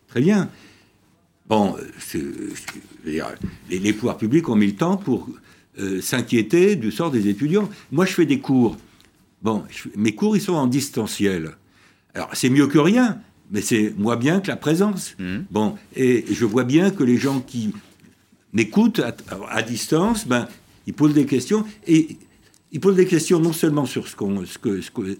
[0.09, 0.49] Très bien.
[1.47, 1.75] Bon,
[3.05, 3.21] les,
[3.69, 5.29] les pouvoirs publics ont mis le temps pour
[5.79, 7.69] euh, s'inquiéter du sort des étudiants.
[7.91, 8.77] Moi, je fais des cours.
[9.41, 9.63] Bon,
[9.95, 11.51] mes cours, ils sont en distanciel.
[12.13, 13.19] Alors, c'est mieux que rien,
[13.51, 15.15] mais c'est moins bien que la présence.
[15.19, 15.37] Mmh.
[15.51, 17.73] Bon, et, je vois bien que les gens qui
[18.53, 19.01] m'écoutent
[19.49, 20.47] à, distance, ben,
[20.87, 22.17] ils posent des questions, et
[22.71, 25.17] ils posent des questions non seulement sur ce, qu'on, ce, que, ce que,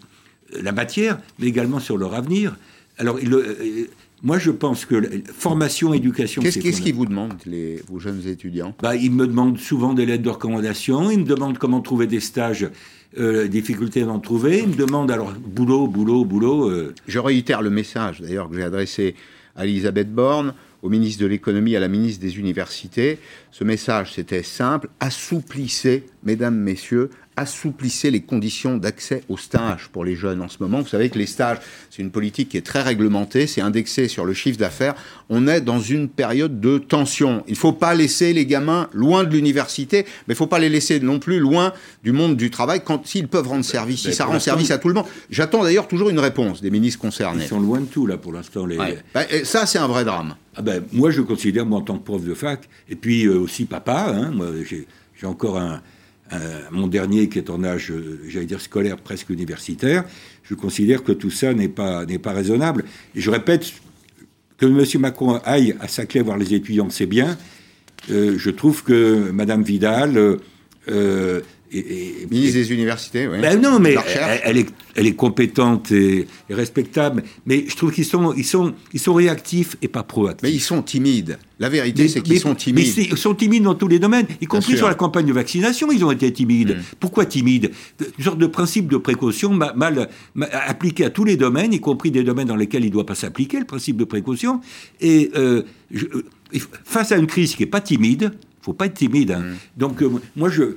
[0.61, 2.57] la matière, mais également sur leur avenir.
[2.97, 3.87] Alors, il, euh,
[4.21, 5.01] moi, je pense que
[5.34, 6.41] formation, éducation.
[6.41, 10.23] Qu'est-ce qu'ils vous demandent, les, vos jeunes étudiants bah, Ils me demandent souvent des lettres
[10.23, 12.69] de recommandation, ils me demandent comment trouver des stages,
[13.17, 16.69] euh, difficultés d'en trouver, ils me demandent alors boulot, boulot, boulot.
[16.69, 16.93] Euh.
[17.08, 19.15] Je réitère le message d'ailleurs que j'ai adressé
[19.55, 23.19] à Elisabeth Borne, au ministre de l'économie, à la ministre des universités.
[23.51, 30.15] Ce message, c'était simple assouplissez, mesdames, messieurs, assouplissez les conditions d'accès aux stages pour les
[30.15, 30.82] jeunes en ce moment.
[30.82, 34.25] Vous savez que les stages, c'est une politique qui est très réglementée, c'est indexé sur
[34.25, 34.93] le chiffre d'affaires.
[35.30, 37.43] On est dans une période de tension.
[37.47, 40.60] Il ne faut pas laisser les gamins loin de l'université, mais il ne faut pas
[40.60, 41.71] les laisser non plus loin
[42.04, 44.89] du monde du travail quand s'ils peuvent rendre service, si ça rend service à tout
[44.89, 45.06] le monde.
[45.30, 47.45] J'attends d'ailleurs toujours une réponse des ministres concernés.
[47.45, 48.65] Ils sont loin de tout là pour l'instant.
[48.65, 48.78] Les...
[49.13, 50.36] Bah, ça, c'est un vrai drame.
[50.58, 53.39] Ah ben, moi, je considère, moi, en tant que prof de fac, et puis euh,
[53.39, 55.82] aussi papa, hein, moi, j'ai encore un,
[56.33, 60.03] euh, mon dernier qui est en âge, euh, j'allais dire scolaire, presque universitaire,
[60.43, 62.85] je considère que tout ça n'est pas, n'est pas raisonnable.
[63.15, 63.73] Et je répète,
[64.57, 65.01] que M.
[65.01, 67.37] Macron aille à Saclay voir les étudiants, c'est bien.
[68.11, 70.37] Euh, je trouve que Mme Vidal
[71.71, 73.38] et, Ministre des universités, oui.
[73.41, 73.95] Ben non, mais
[74.43, 77.23] elle, est, elle est compétente et, respectable.
[77.45, 80.43] Mais je trouve qu'ils sont, ils sont, ils sont réactifs et pas proactifs.
[80.43, 81.38] Mais ils sont timides.
[81.60, 82.93] La vérité, c'est qu'ils sont timides.
[82.97, 85.91] Mais ils sont timides dans tous les domaines, y compris sur la campagne de vaccination,
[85.91, 86.77] ils ont été timides.
[86.77, 86.82] Mm.
[86.99, 87.71] Pourquoi timides?
[88.17, 90.10] Une sorte de principe de précaution mal,
[90.51, 93.15] appliqué à tous les domaines, y compris des domaines dans lesquels il ne doit pas
[93.15, 94.62] s'appliquer, le principe de précaution.
[95.01, 95.63] Et euh,
[95.95, 96.23] euh,
[96.84, 99.31] face à une crise qui n'est pas timide, faut pas être timide.
[99.31, 99.41] Hein.
[99.41, 99.55] Mm.
[99.77, 100.75] Donc, euh, moi, je,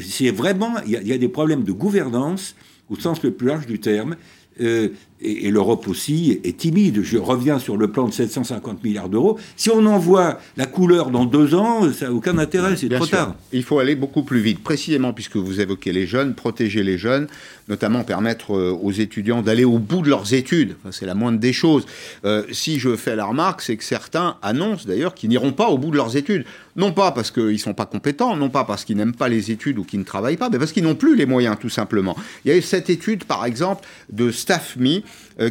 [0.00, 2.54] c'est vraiment, il y, a des problèmes de gouvernance
[2.88, 4.16] au sens le plus large du terme.
[4.60, 4.88] Euh,
[5.20, 7.02] et, l'Europe aussi est timide.
[7.02, 9.38] Je reviens sur le plan de 750 milliards d'euros.
[9.56, 13.34] Si on envoie la couleur dans deux ans, ça n'a aucun intérêt, c'est trop tard.
[13.52, 17.26] Il faut aller beaucoup plus vite, précisément puisque vous évoquez les jeunes, protéger les jeunes,
[17.68, 20.76] notamment permettre euh, aux étudiants d'aller au bout de leurs études.
[20.90, 21.86] c'est la moindre des choses.
[22.24, 25.78] Euh, si je fais la remarque, c'est que certains annoncent d'ailleurs qu'ils n'iront pas au
[25.78, 26.44] bout de leurs études.
[26.76, 29.50] Non pas parce qu'ils ne sont pas compétents, non pas parce qu'ils n'aiment pas les
[29.50, 32.16] études ou qu'ils ne travaillent pas, mais parce qu'ils n'ont plus les moyens, tout simplement.
[32.44, 35.00] Il y a eu cette étude, par exemple, de StaffMe,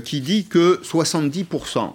[0.03, 1.93] qui dit que 70%,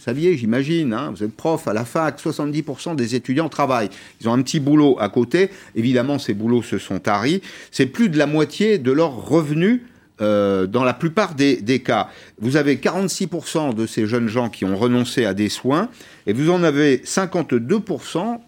[0.00, 3.90] vous saviez, j'imagine, hein, vous êtes prof à la fac, 70% des étudiants travaillent.
[4.22, 5.50] Ils ont un petit boulot à côté.
[5.74, 7.42] Évidemment, ces boulots se sont taris.
[7.70, 9.82] C'est plus de la moitié de leurs revenus
[10.22, 12.08] euh, dans la plupart des, cas.
[12.40, 15.90] Vous avez 46% de ces jeunes gens qui ont renoncé à des soins
[16.26, 18.38] et vous en avez 52%,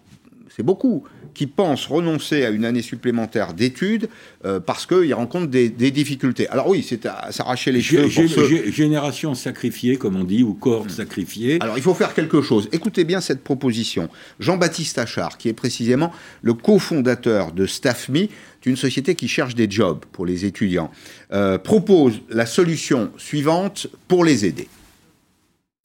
[0.55, 4.09] c'est beaucoup, qui pensent renoncer à une année supplémentaire d'études
[4.45, 6.47] euh, parce qu'ils rencontrent des, des, difficultés.
[6.49, 8.03] Alors oui, c'est à s'arracher les cheveux.
[8.03, 8.71] Pour ceux...
[8.71, 11.57] Génération sacrifiée, comme on dit, ou cohorte sacrifiée.
[11.61, 12.69] Alors il faut faire quelque chose.
[12.71, 14.09] Écoutez bien cette proposition.
[14.39, 18.27] Jean-Baptiste Achard, qui est précisément le cofondateur de StaffMe,
[18.65, 20.91] une société qui cherche des jobs pour les étudiants,
[21.31, 24.67] euh, propose la solution suivante pour les aider.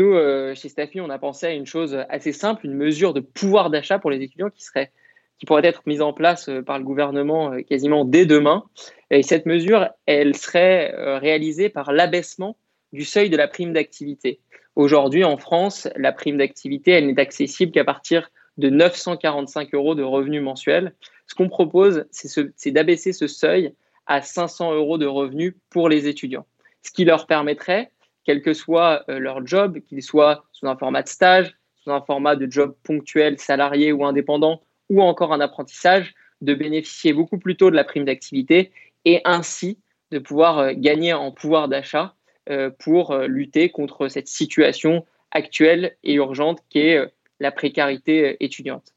[0.01, 3.21] Nous, euh, chez Staffy, on a pensé à une chose assez simple, une mesure de
[3.21, 4.93] pouvoir d'achat pour les étudiants qui serait
[5.39, 8.65] qui pourrait être mise en place euh, par le gouvernement euh, quasiment dès demain.
[9.11, 12.57] Et cette mesure, elle serait euh, réalisée par l'abaissement
[12.93, 14.41] du seuil de la prime d'activité.
[14.75, 20.03] Aujourd'hui, en France, la prime d'activité, elle n'est accessible qu'à partir de 945 euros de
[20.03, 20.95] revenus mensuels.
[21.27, 23.75] Ce qu'on propose, c'est d'abaisser ce seuil
[24.07, 26.47] à 500 euros de revenus pour les étudiants.
[26.83, 27.91] Ce qui leur permettrait,
[28.25, 32.35] quel que soit leur job, qu'il soit sous un format de stage, sous un format
[32.35, 37.71] de job ponctuel, salarié ou indépendant, ou encore un apprentissage, de bénéficier beaucoup plus tôt
[37.71, 38.73] de la prime d'activité
[39.05, 39.79] et ainsi
[40.11, 42.15] de pouvoir euh, gagner en pouvoir d'achat
[42.49, 48.95] euh, pour euh, lutter contre cette situation actuelle et urgente qui est la précarité étudiante.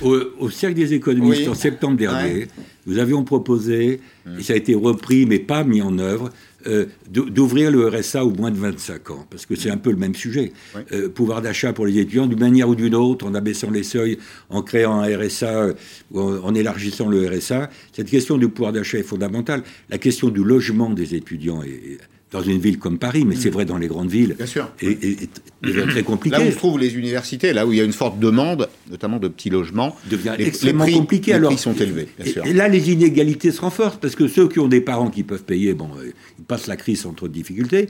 [0.00, 2.46] Au, Cercle des économistes, en septembre dernier,
[2.86, 4.38] nous avions proposé, mmh.
[4.38, 6.30] et ça a été repris mais pas mis en œuvre,
[6.66, 9.96] euh, d'ouvrir le RSA aux moins de 25 ans, parce que c'est un peu le
[9.96, 10.52] même sujet.
[10.92, 14.18] Euh, pouvoir d'achat pour les étudiants, d'une manière ou d'une autre, en abaissant les seuils,
[14.48, 15.68] en créant un RSA,
[16.12, 17.68] ou en, élargissant le RSA.
[17.92, 19.62] Cette question du pouvoir d'achat est fondamentale.
[19.90, 21.98] La question du logement des étudiants est,
[22.32, 23.52] dans une ville comme Paris, mais c'est mm.
[23.52, 24.70] vrai dans les grandes villes, Bien sûr.
[24.80, 24.96] Et,
[25.62, 26.36] très compliqué.
[26.36, 29.18] Là où se trouvent les universités, là où il y a une forte demande, notamment
[29.18, 31.32] de petits logements, devient extrêmement compliqué.
[31.32, 32.08] Les alors, prix sont élevés.
[32.18, 32.46] Bien sûr.
[32.46, 35.44] Et, là, les inégalités se renforcent parce que ceux qui ont des parents qui peuvent
[35.44, 37.88] payer, bon, euh, ils passent la crise sans trop de difficultés.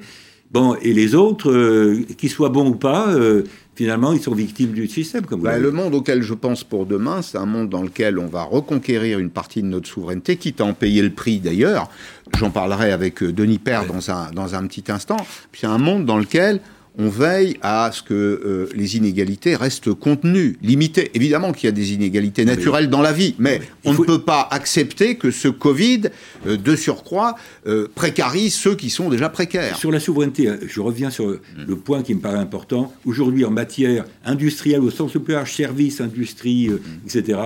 [0.52, 4.72] Bon, et les autres, euh, qu'ils soient bons ou pas, euh, finalement, ils sont victimes
[4.72, 5.24] du système.
[5.24, 8.26] Comme bah, le monde auquel je pense pour demain, c'est un monde dans lequel on
[8.26, 11.88] va reconquérir une partie de notre souveraineté, quitte à en payer le prix d'ailleurs.
[12.36, 15.16] J'en parlerai avec euh, Denis Père dans, un, dans un petit instant.
[15.54, 16.60] C'est un monde dans lequel
[16.98, 21.10] on veille à ce que euh, les inégalités restent contenues, limitées.
[21.14, 24.46] Évidemment qu'il y a des inégalités naturelles dans la vie, mais on ne peut pas
[24.50, 26.02] accepter que ce Covid,
[26.46, 29.76] euh, de surcroît, euh, précarise ceux qui sont déjà précaires.
[29.76, 31.38] Sur la souveraineté, hein, je reviens sur mm.
[31.66, 32.92] le point qui me paraît important.
[33.06, 36.78] Aujourd'hui, en matière industrielle, au sens plus large, services, industrie, mm.
[37.06, 37.38] etc.,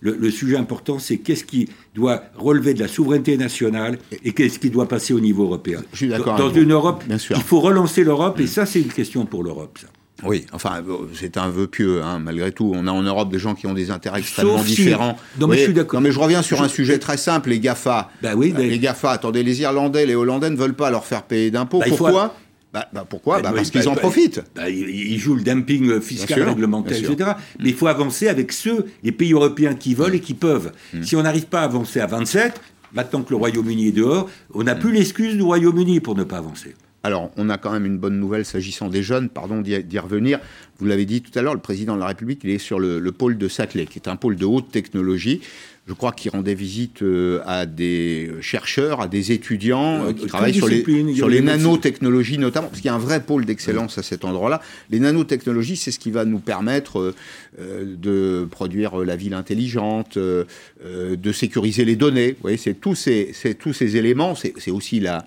[0.00, 4.70] le, sujet important, c'est qu'est-ce qui doit relever de la souveraineté nationale et qu'est-ce qui
[4.70, 5.82] doit passer au niveau européen.
[5.92, 6.36] Je suis d'accord.
[6.36, 7.36] Dans une Europe, Bien sûr.
[7.36, 9.78] il faut relancer l'Europe et ça, c'est une question pour l'Europe.
[10.22, 12.72] Oui, enfin, c'est un vœu pieux, hein, malgré tout.
[12.74, 15.16] On a en Europe des gens qui ont des intérêts extrêmement différents.
[15.38, 16.00] Non, mais je suis d'accord.
[16.00, 18.10] Non, mais je reviens sur un sujet très simple, les GAFA.
[18.22, 21.50] Ben oui, Les GAFA, attendez, les Irlandais, les Hollandais ne veulent pas leur faire payer
[21.50, 21.80] d'impôts.
[21.80, 22.34] Bah, Pourquoi?
[22.74, 24.42] Bah, bah, pourquoi bah, Parce qu'ils en profitent.
[24.66, 27.30] ils jouent le dumping fiscal réglementaire, etc.
[27.60, 30.72] Mais il faut avancer avec ceux, les pays européens qui veulent et qui peuvent.
[30.92, 31.02] Mm.
[31.04, 32.60] Si on n'arrive pas à avancer à 27,
[32.92, 34.80] maintenant que le Royaume-Uni est dehors, on n'a mm.
[34.80, 36.74] plus l'excuse du Royaume-Uni pour ne pas avancer.
[37.04, 40.40] Alors, on a quand même une bonne nouvelle s'agissant des jeunes, pardon d'y revenir.
[40.78, 42.98] Vous l'avez dit tout à l'heure, le président de la République, il est sur le,
[42.98, 45.40] le pôle de Saclay, qui est un pôle de haute technologie
[45.86, 50.54] je crois qu'il rendait visite euh, à des chercheurs, à des étudiants euh, qui travaillent
[50.54, 50.82] sur les,
[51.14, 54.62] sur les nanotechnologies notamment, parce qu'il y a un vrai pôle d'excellence à cet endroit-là.
[54.88, 57.14] Les nanotechnologies, c'est ce qui va nous permettre
[57.60, 62.32] euh, de produire la ville intelligente, de sécuriser les données.
[62.32, 64.34] Vous voyez, c'est tous ces, tous ces éléments.
[64.34, 65.24] C'est aussi la,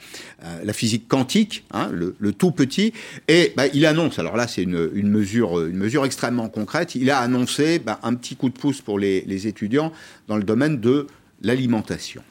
[0.64, 2.94] la physique quantique, hein, le, le, tout petit.
[3.28, 6.95] Et bah, il annonce, alors là, c'est une, une, mesure, une mesure extrêmement concrète.
[6.95, 9.91] Il a annoncé bah, un petit coup de pouce pour les, les étudiants
[10.28, 11.08] dans le domaine de
[11.41, 12.23] l'alimentation.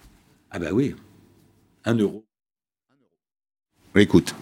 [0.51, 0.95] Ah ben oui,
[1.85, 2.25] un euro.
[3.95, 4.35] Écoute.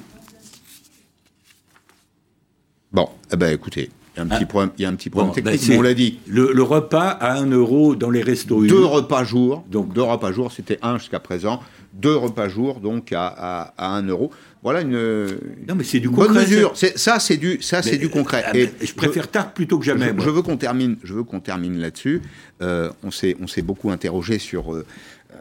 [2.93, 4.47] Bon, eh ben écoutez, il y a un petit ah.
[4.47, 6.21] problème, il y a un petit problème technique, ben, on l'a dit.
[6.29, 8.65] Le, repas à un euro dans les restos.
[8.67, 11.61] Deux repas jour, donc deux repas jour, c'était un jusqu'à présent.
[11.93, 14.31] Deux repas jour, donc à, à, 1 euro.
[14.65, 15.27] Voilà une,
[15.69, 16.73] non, mais c'est du bonne mesure.
[16.75, 18.45] Ça, c'est du, ça, c'est du concret.
[18.47, 20.15] Ah, Et je préfère tard plutôt que jamais.
[20.19, 22.23] Je, veux qu'on termine, je veux qu'on termine là-dessus.
[22.63, 24.87] Euh, on s'est, on s'est beaucoup interrogé sur euh,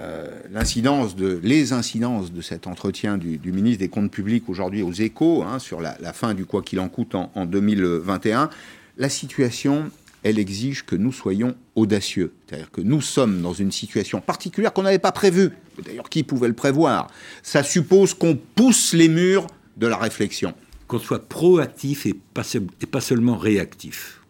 [0.02, 4.92] euh, l'incidence de, les incidences de cet entretien du, ministre des Comptes Publics aujourd'hui aux
[4.92, 8.50] Échos hein, sur la, fin du quoi qu'il en coûte en, en 2021.
[8.98, 9.90] La situation
[10.24, 12.34] elle exige que nous soyons audacieux.
[12.48, 15.52] C'est-à-dire que nous sommes dans une situation particulière qu'on n'avait pas prévue.
[15.84, 17.08] D'ailleurs, qui pouvait le prévoir?
[17.44, 20.54] Ça suppose qu'on pousse les murs de la réflexion.
[20.88, 22.44] Qu'on soit proactif et pas,
[22.82, 24.23] et pas seulement réactif.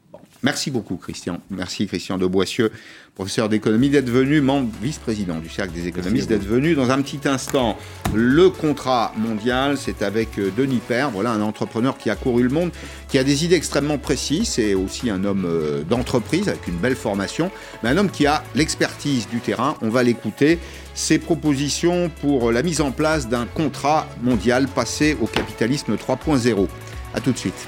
[0.44, 1.40] Merci beaucoup, Christian.
[1.50, 2.70] Merci, Christian de Boissieu,
[3.16, 6.76] professeur d'économie, d'être venu, membre vice-président du Cercle des économistes, d'être venu.
[6.76, 7.78] Dans un petit instant,
[8.14, 12.50] le contrat mondial, c'est avec euh, Denis Père, voilà un entrepreneur qui a couru le
[12.50, 12.72] monde,
[13.08, 16.98] qui a des idées extrêmement précises, c'est aussi un homme euh, d'entreprise avec une belle
[16.98, 17.50] formation,
[17.82, 19.78] mais un homme qui a l'expertise du terrain.
[19.82, 20.60] On va l'écouter.
[20.94, 26.68] Ses propositions pour la mise en place d'un contrat mondial passé au capitalisme 3.0.
[27.16, 27.68] A tout de suite.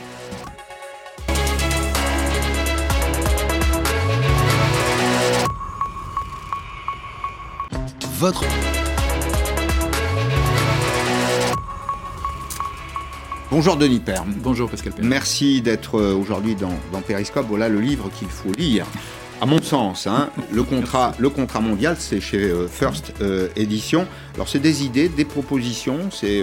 [8.16, 8.46] Votre...
[13.52, 14.34] Bonjour Denis Perm.
[14.38, 15.08] Bonjour Pascal Perm.
[15.08, 17.46] Merci d'être euh, aujourd'hui dans, dans Periscope.
[17.48, 18.86] Voilà le livre qu'il faut lire.
[19.42, 24.08] À mon sens, hein, le, contrat, le contrat mondial, c'est chez euh, First euh, Edition.
[24.36, 26.42] Alors, c'est des idées, des propositions, c'est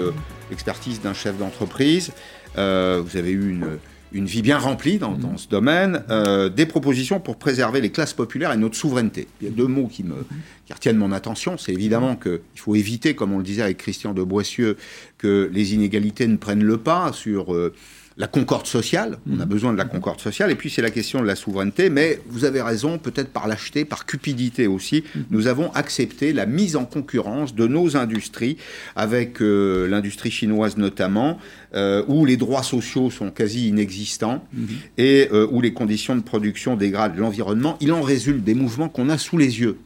[0.50, 2.12] l'expertise d'un chef d'entreprise.
[2.54, 3.78] vous avez eu une,
[4.12, 8.53] une vie bien remplie dans, ce domaine, euh, des propositions pour préserver les classes populaires
[8.53, 9.29] et notre souveraineté.
[9.40, 10.27] Il y a deux mots qui, me,
[10.66, 11.57] qui retiennent mon attention.
[11.59, 14.77] C'est évidemment qu'il faut éviter, comme on le disait avec Christian de Boissieu,
[15.18, 17.72] que les inégalités ne prennent le pas sur euh,
[18.16, 19.18] la concorde sociale.
[19.31, 19.48] On a mhm.
[19.51, 20.51] besoin de la concorde sociale.
[20.51, 21.90] Et puis, c'est la question de la souveraineté.
[21.90, 25.25] Mais vous avez raison, peut-être par lâcheté, par cupidité aussi, mhm.
[25.31, 28.57] nous avons accepté la mise en concurrence de nos industries,
[28.96, 31.38] avec euh, l'industrie chinoise notamment,
[31.75, 34.68] euh, où les droits sociaux sont quasi inexistants mhm.
[34.98, 37.77] et euh, où les conditions de production dégradent l'environnement.
[37.81, 39.79] Il en résulte des mouvements qu'on a sous les yeux.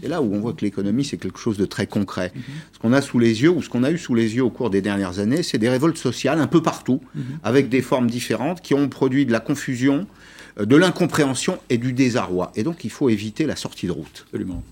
[0.00, 2.32] C'est là où on voit que l'économie, c'est quelque chose de très concret.
[2.72, 4.50] Ce qu'on a sous les yeux, ou ce qu'on a eu sous les yeux au
[4.50, 7.00] cours des dernières années, c'est des révoltes sociales un peu partout,
[7.42, 10.06] avec des formes différentes, qui ont produit de la confusion,
[10.60, 12.52] euh, de l'incompréhension et du désarroi.
[12.56, 14.24] Et donc, il faut éviter la sortie de route.
[14.26, 14.62] Absolument.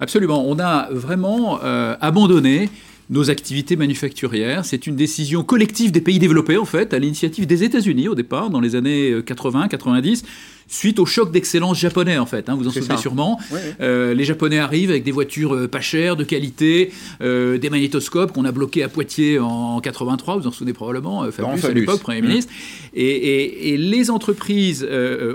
[0.00, 0.48] Absolument.
[0.48, 2.68] On a vraiment euh, abandonné
[3.10, 4.64] nos activités manufacturières.
[4.64, 8.50] C'est une décision collective des pays développés, en fait, à l'initiative des États-Unis au départ,
[8.50, 10.26] dans les années 80-90 euh,
[10.68, 12.48] suite au choc d'excellence japonais, en fait.
[12.48, 13.38] Hein, vous en souvenez sûrement.
[13.80, 18.32] Euh, les Japonais arrivent avec des voitures euh, pas chères, de qualité, euh, des magnétoscopes
[18.32, 22.22] qu'on a bloqués à Poitiers en 83, vous en souvenez probablement, Fabius, à l'époque, Premier
[22.22, 22.52] ministre.
[22.94, 24.86] Et, les entreprises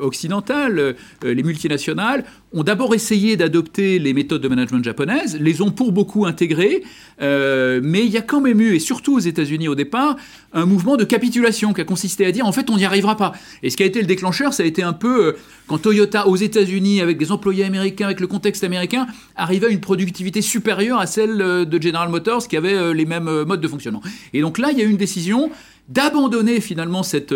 [0.02, 5.92] occidentales, les multinationales, ont d'abord essayé d'adopter les méthodes de management japonaises, les ont pour
[5.92, 6.84] beaucoup intégrées,
[7.20, 10.15] mais il y a quand même eu, et surtout aux États-Unis au départ,
[10.53, 13.33] un mouvement de capitulation qui a consisté à dire en fait on n'y arrivera pas.
[13.63, 16.27] Et ce qui a été le déclencheur, ça a été un peu euh, quand Toyota
[16.27, 20.99] aux États-Unis, avec des employés américains, avec le contexte américain, arrivait à une productivité supérieure
[20.99, 24.01] à celle euh, de General Motors qui avait euh, les mêmes modes de fonctionnement.
[24.33, 25.51] Et donc là, il y a eu une décision
[25.88, 27.33] d'abandonner finalement cette,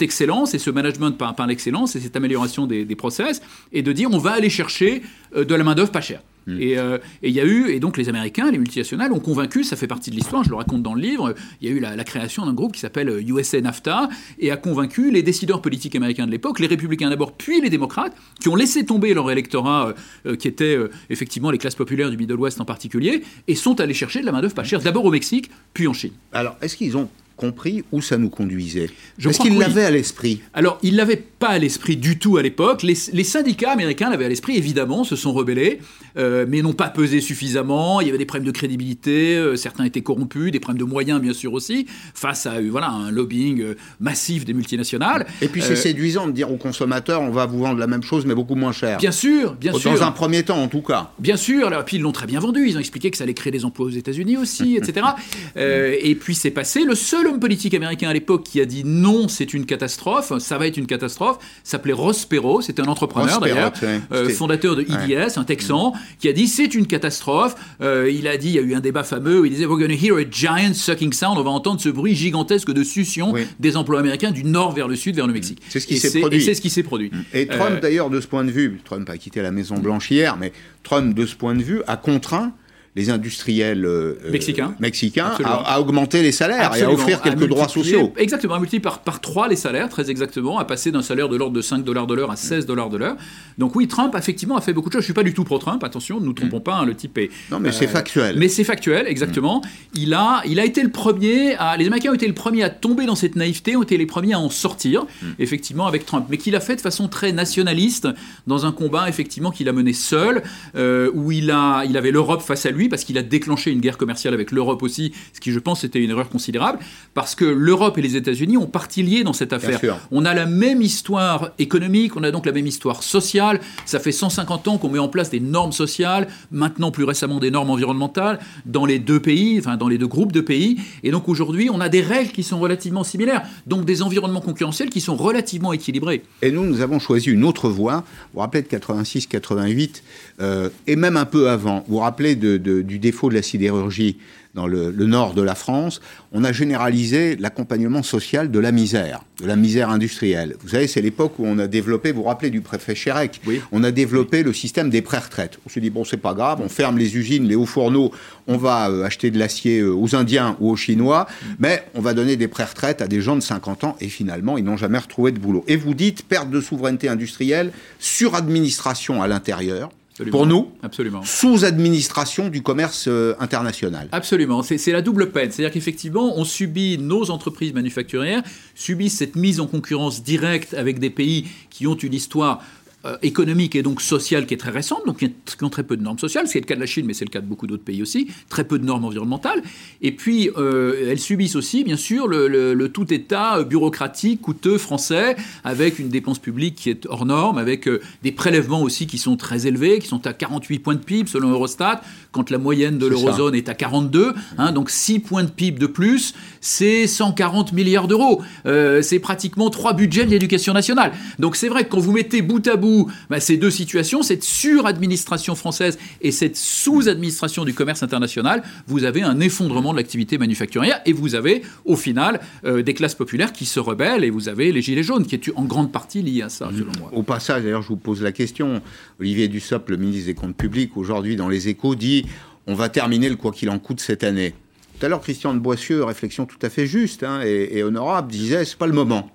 [0.00, 3.92] excellence et ce management par, par l'excellence et cette amélioration des, des process et de
[3.92, 5.02] dire on va aller chercher
[5.36, 6.22] de la main-d'œuvre pas chère.
[6.46, 6.58] Mm.
[6.60, 9.76] Euh, et il y a eu, et donc les Américains, les multinationales ont convaincu, ça
[9.76, 12.04] fait partie de l'histoire, je le raconte dans le livre, il y a eu la,
[12.04, 16.30] création d'un groupe qui s'appelle USA NAFTA et a convaincu les décideurs politiques américains de
[16.30, 19.92] l'époque, les républicains d'abord, puis les démocrates, qui ont laissé tomber leur électorat, euh,
[20.32, 20.78] euh, qui était
[21.08, 24.32] effectivement les classes populaires du Middle West en particulier, et sont allés chercher de la
[24.32, 26.12] main-d'œuvre pas chère, d'abord au Mexique, puis en Chine.
[26.32, 28.90] Alors, est-ce qu'ils ont compris où ça nous conduisait
[29.24, 30.40] Est-ce qu'il l'avait à l'esprit?
[30.52, 32.82] Alors, il l'avait pas à l'esprit du tout à l'époque.
[32.82, 35.80] Les, syndicats américains l'avaient à l'esprit, évidemment, se sont rebellés,
[36.16, 38.00] euh, mais n'ont pas pesé suffisamment.
[38.00, 41.20] Il y avait des problèmes de crédibilité, euh, certains étaient corrompus, des problèmes de moyens,
[41.20, 45.26] bien sûr aussi, face à euh, voilà, un lobbying massif des multinationales.
[45.42, 48.26] Et puis c'est séduisant de dire aux consommateurs, on va vous vendre la même chose,
[48.26, 48.98] mais beaucoup moins cher.
[48.98, 49.92] Bien sûr, bien sûr.
[49.92, 51.10] Dans un premier temps, en tout cas.
[51.18, 51.66] Bien sûr.
[51.66, 52.68] Alors, puis ils l'ont très bien vendu.
[52.68, 55.06] Ils ont expliqué que ça allait créer des emplois aux États-Unis aussi, etc.
[55.56, 56.84] et puis c'est passé.
[56.84, 60.58] Le seul homme politique américain à l'époque qui a dit non, c'est une catastrophe, ça
[60.58, 63.72] va être une catastrophe, s'appelait Ross Perot, c'était un entrepreneur d'ailleurs,
[64.12, 67.54] euh, fondateur de IDS, un Texan, qui a dit c'est une catastrophe.
[67.80, 69.78] Euh, il a dit, il y a eu un débat fameux où il disait We're
[69.78, 73.34] going to hear a giant sucking sound, on va entendre ce bruit gigantesque de succion
[73.58, 75.60] des emplois américains du nord vers le sud, vers le Mexique.
[75.68, 76.38] C'est ce qui s'est produit.
[76.38, 77.10] Et c'est ce qui s'est produit.
[77.32, 80.10] Et Trump, euh, d'ailleurs, de ce point de vue, Trump a quitté la Maison Blanche
[80.10, 82.52] hier, mais Trump, de ce point de vue, a contraint
[82.96, 88.12] les industriels euh, mexicains, mexicains à, augmenter les salaires et à offrir quelques droits sociaux.
[88.16, 91.36] Exactement, à multiplier par, par 3 les salaires, très exactement, à passer d'un salaire de
[91.36, 93.16] l'ordre de 5 dollars de l'heure à 16 dollars de l'heure.
[93.58, 95.02] Donc oui, Trump, effectivement, a fait beaucoup de choses.
[95.02, 96.62] Je ne suis pas du tout pro-Trump, attention, ne nous trompons mm.
[96.62, 97.30] pas, hein, le type est...
[97.50, 98.36] Non, mais c'est euh, factuel.
[98.38, 99.60] Mais c'est factuel, exactement.
[99.60, 99.68] Mm.
[99.96, 102.70] Il, a, il a été le premier, à, les Américains ont été les premiers à
[102.70, 105.26] tomber dans cette naïveté, ont été les premiers à en sortir, mm.
[105.40, 106.26] effectivement, avec Trump.
[106.30, 108.08] Mais qu'il a fait de façon très nationaliste,
[108.46, 110.44] dans un combat, effectivement, qu'il a mené seul,
[110.76, 113.80] euh, où il, a, il avait l'Europe face à lui, parce qu'il a déclenché une
[113.80, 116.78] guerre commerciale avec l'Europe aussi, ce qui je pense était une erreur considérable,
[117.14, 119.80] parce que l'Europe et les États-Unis ont partie liée dans cette affaire.
[120.10, 123.60] On a la même histoire économique, on a donc la même histoire sociale.
[123.86, 127.50] Ça fait 150 ans qu'on met en place des normes sociales, maintenant plus récemment des
[127.50, 130.78] normes environnementales dans les deux pays, enfin dans les deux groupes de pays.
[131.02, 134.90] Et donc aujourd'hui, on a des règles qui sont relativement similaires, donc des environnements concurrentiels
[134.90, 136.22] qui sont relativement équilibrés.
[136.42, 137.96] Et nous, nous avons choisi une autre voie.
[137.96, 140.02] Vous vous rappelez de 86, 88,
[140.40, 141.84] euh, et même un peu avant.
[141.86, 142.34] Vous vous rappelez
[142.82, 144.18] du défaut de la sidérurgie
[144.54, 146.00] dans le, nord de la France,
[146.32, 150.54] on a généralisé l'accompagnement social de la misère, de la misère industrielle.
[150.60, 153.40] Vous savez, c'est l'époque où on a développé, vous vous rappelez du préfet Chérec,
[153.72, 155.58] on a développé le système des pré-retraites.
[155.66, 158.12] On s'est dit, bon, c'est pas grave, on ferme les usines, les hauts fourneaux,
[158.46, 161.26] on va euh, acheter de l'acier euh, aux Indiens ou aux Chinois,
[161.58, 164.64] mais on va donner des pré-retraites à des gens de 50 ans et finalement, ils
[164.64, 165.64] n'ont jamais retrouvé de boulot.
[165.66, 169.90] Et vous dites, perte de souveraineté industrielle, suradministration à l'intérieur,
[170.30, 171.22] pour nous, Absolument.
[171.24, 174.08] sous administration du commerce euh, international.
[174.12, 175.50] Absolument, c'est la double peine.
[175.50, 178.42] C'est-à-dire qu'effectivement, on subit, nos entreprises manufacturières
[178.74, 182.62] subissent cette mise en concurrence directe avec des pays qui ont une histoire
[183.06, 186.02] euh, économique et donc sociale qui est très récente, donc qui ont très peu de
[186.02, 186.48] normes sociales.
[186.48, 188.28] C'est le cas de la Chine, mais c'est le cas de beaucoup d'autres pays aussi.
[188.48, 189.62] Très peu de normes environnementales.
[190.00, 195.98] Et puis, euh, elles subissent aussi, bien sûr, le, tout état bureaucratique, coûteux français, avec
[195.98, 199.66] une dépense publique qui est hors norme, avec euh, des prélèvements aussi qui sont très
[199.66, 202.00] élevés, qui sont à 48 points de PIB selon Eurostat,
[202.32, 204.32] quand la moyenne de l'eurozone est, à 42.
[204.56, 206.32] Hein, donc 6 points de PIB de plus,
[206.62, 208.40] c'est 140 milliards d'euros.
[208.64, 211.12] c'est pratiquement trois budgets de l'éducation nationale.
[211.38, 212.93] Donc c'est vrai que quand vous mettez bout à bout
[213.30, 219.22] bah, ces deux situations, cette suradministration française et cette sous-administration du commerce international, vous avez
[219.22, 223.64] un effondrement de l'activité manufacturière et vous avez au final euh, des classes populaires qui
[223.64, 226.48] se rebellent et vous avez les gilets jaunes qui est en grande partie lié à
[226.48, 226.70] ça.
[227.12, 228.82] Au passage, d'ailleurs, je vous pose la question.
[229.20, 232.26] Olivier Dussopt, le ministre des Comptes Publics, aujourd'hui dans les échos, dit
[232.66, 234.54] on va terminer le quoi qu'il en coûte cette année.
[234.98, 238.64] Tout à l'heure, Christian de Boissieu, réflexion tout à fait juste hein, et, honorable, disait
[238.64, 239.30] c'est pas le moment.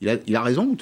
[0.00, 0.76] Il a, il a raison ou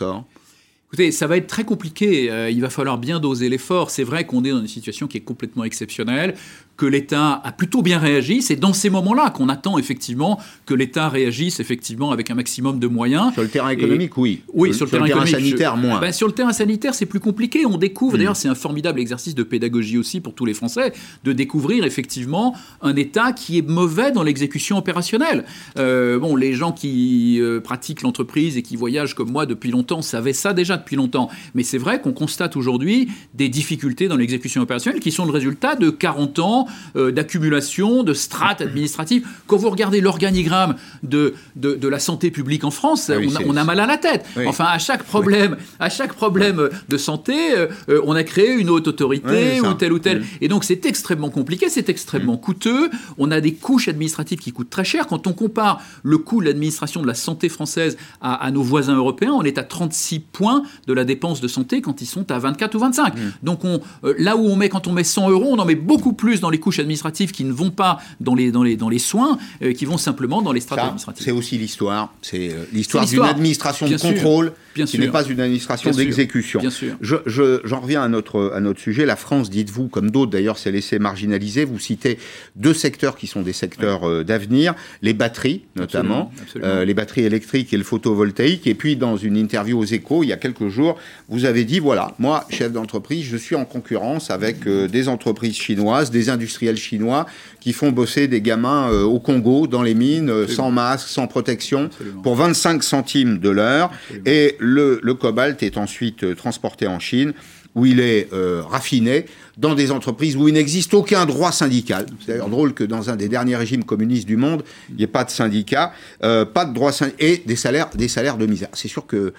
[0.89, 2.31] Écoutez, ça va être très compliqué.
[2.31, 3.91] Euh, il va falloir bien doser l'effort.
[3.91, 6.35] C'est vrai qu'on est dans une situation qui est complètement exceptionnelle
[6.79, 8.41] que l'État a plutôt bien réagi.
[8.41, 12.87] C'est dans ces moments-là qu'on attend effectivement que l'État réagisse effectivement avec un maximum de
[12.87, 13.33] moyens.
[13.35, 14.43] Sur le terrain économique, oui.
[14.55, 16.01] Oui, sur, le, terrain, sanitaire, moins.
[16.01, 17.67] Ben, sur le terrain sanitaire, c'est plus compliqué.
[17.67, 18.19] On découvre, hmm.
[18.19, 20.93] d'ailleurs, c'est un formidable exercice de pédagogie aussi pour tous les Français,
[21.25, 25.45] de découvrir effectivement un État qui est mauvais dans l'exécution opérationnelle.
[25.79, 30.01] Euh, bon, les gens qui euh, pratiquent l'entreprise et qui voyagent comme moi depuis longtemps
[30.01, 31.29] savaient ça déjà depuis longtemps.
[31.57, 35.75] Mais c'est vrai qu'on constate aujourd'hui des difficultés dans l'exécution opérationnelle qui sont le résultat
[35.75, 39.27] de 40 ans euh, d'accumulation, de strates administratives.
[39.47, 43.81] Quand vous regardez l'organigramme de, de, la santé publique en France, ah on, a, mal
[43.81, 44.27] à la tête.
[44.47, 48.71] Enfin, à chaque problème, à chaque problème de santé, euh, euh, on a créé une
[48.71, 50.25] haute autorité ou telle ou telle.
[50.41, 52.41] Et donc, c'est extrêmement compliqué, c'est extrêmement mm.
[52.41, 52.91] coûteux.
[53.17, 55.07] On a des couches administratives qui coûtent très cher.
[55.07, 59.33] Quand on compare le coût de l'administration de la santé française à, nos voisins européens,
[59.33, 62.75] on est à 36 points de la dépense de santé quand ils sont à 24
[62.75, 63.15] ou 25.
[63.15, 63.19] Mm.
[63.43, 63.81] Donc, on,
[64.19, 66.51] là où on met, quand on met 100 euros, on en met beaucoup plus dans
[66.51, 69.73] les couches administratives qui ne vont pas dans les, dans les, dans les soins, euh,
[69.73, 71.25] qui vont simplement dans les strates administratives.
[71.25, 72.13] C'est aussi l'histoire.
[72.23, 76.61] C'est euh, l'histoire d'une administration de contrôle qui n'est pas une administration d'exécution.
[77.01, 79.07] J'en je, j'en reviens à notre, à notre sujet.
[79.07, 81.65] La France, dites-vous, comme d'autres d'ailleurs, s'est laissée marginaliser.
[81.65, 82.19] Vous citez
[82.55, 87.77] deux secteurs qui sont des secteurs euh, d'avenir, les batteries notamment, les batteries électriques et
[87.77, 88.67] le photovoltaïque.
[88.67, 90.97] Et puis dans une interview aux échos, il y a quelques jours,
[91.29, 96.11] vous avez dit, voilà, moi, chef d'entreprise, je suis en concurrence avec des entreprises chinoises,
[96.11, 97.27] des industriels chinois
[97.61, 101.27] qui font bosser des gamins euh, au Congo, dans les mines, euh, sans masque, sans
[101.27, 101.91] protection,
[102.23, 103.91] pour 25 centimes de l'heure.
[104.25, 107.35] Et le, le, cobalt est ensuite euh, transporté en Chine,
[107.75, 108.29] où il est
[108.69, 109.27] raffiné
[109.59, 112.07] dans des entreprises où il n'existe aucun droit syndical.
[112.21, 115.09] C'est d'ailleurs drôle que dans un des derniers régimes communistes du monde, il n'y ait
[115.09, 118.69] pas de syndicat, pas de droit et des salaires, des salaires de misère.
[118.73, 119.35] C'est sûr que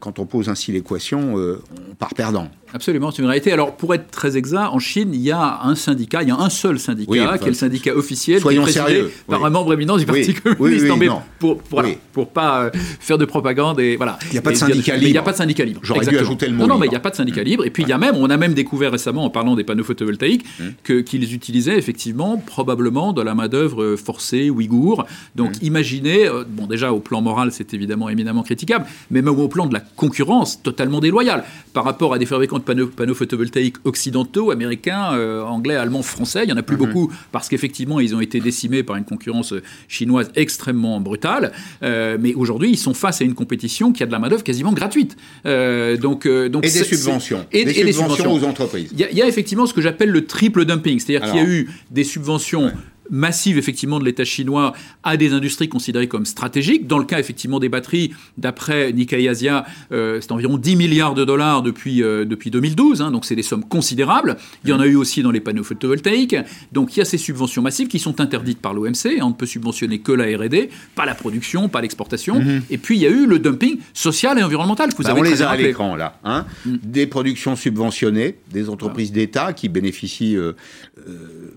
[0.00, 2.48] quand on pose ainsi l'équation, on part perdant.
[2.74, 3.52] Absolument, c'est une réalité.
[3.52, 6.36] Alors, pour être très exact, en Chine, il y a un syndicat, il y a
[6.36, 9.96] un seul syndicat, qui est le syndicat officiel, qui est présidé par un membre éminent
[9.96, 10.86] du Parti communiste.
[10.86, 14.18] non, mais pour, pour, pas euh, faire de propagande et voilà.
[14.26, 15.08] Il n'y a pas de syndicat libre.
[15.08, 15.80] Il n'y a pas de syndicat libre.
[15.82, 16.66] J'aurais dû ajouter le mot.
[16.66, 17.64] Non, non, mais il n'y a pas de syndicat libre.
[17.64, 19.84] Et puis il y a même, on a même découvert récemment, en parlant des panneaux
[19.84, 20.44] photovoltaïques,
[20.82, 25.06] que qu'ils utilisaient effectivement probablement de la main d'œuvre euh, forcée ouïghour.
[25.34, 25.54] Donc hum.
[25.62, 29.66] imaginez, euh, bon déjà au plan moral, c'est évidemment éminemment critiquable, mais même au plan
[29.66, 34.50] de la concurrence, totalement déloyale par rapport à des fabricants de panneaux, panneaux photovoltaïques occidentaux,
[34.50, 36.44] américains, euh, anglais, allemands, français.
[36.44, 36.86] Il n'y en a plus mhm.
[36.86, 39.54] beaucoup parce qu'effectivement, ils ont été décimés par une concurrence
[39.88, 41.52] chinoise extrêmement brutale.
[41.82, 44.72] Euh, mais aujourd'hui, ils sont face à une compétition qui a de la main-d'œuvre quasiment
[44.72, 45.16] gratuite.
[45.44, 47.46] Donc, donc, et des subventions.
[47.52, 48.90] et, des et subventions aux entreprises.
[48.92, 51.46] Il y, y a effectivement ce que j'appelle le triple dumping, c'est-à-dire qu'il y a
[51.46, 52.72] eu des subventions
[53.10, 56.86] massives effectivement de l'État chinois à des industries considérées comme stratégiques.
[56.86, 61.24] Dans le cas effectivement des batteries, d'après Nikkei Asia, euh, c'est environ 10 milliards de
[61.24, 64.36] dollars depuis, euh, depuis 2012, hein, donc c'est des sommes considérables.
[64.64, 66.36] Il y en a eu aussi dans les panneaux photovoltaïques.
[66.72, 69.18] Donc il y a ces subventions massives qui sont interdites par l'OMC.
[69.22, 72.42] On ne peut subventionner que la R&D, pas la production, pas l'exportation.
[72.70, 75.20] Et puis il y a eu le dumping social et environnemental que vous Bah, avez
[75.20, 76.18] on les a à l'écran là.
[76.24, 76.44] hein.
[76.64, 80.52] Des productions subventionnées, des entreprises d'État qui bénéficient euh,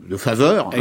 [0.09, 0.69] de faveurs.
[0.73, 0.77] hein.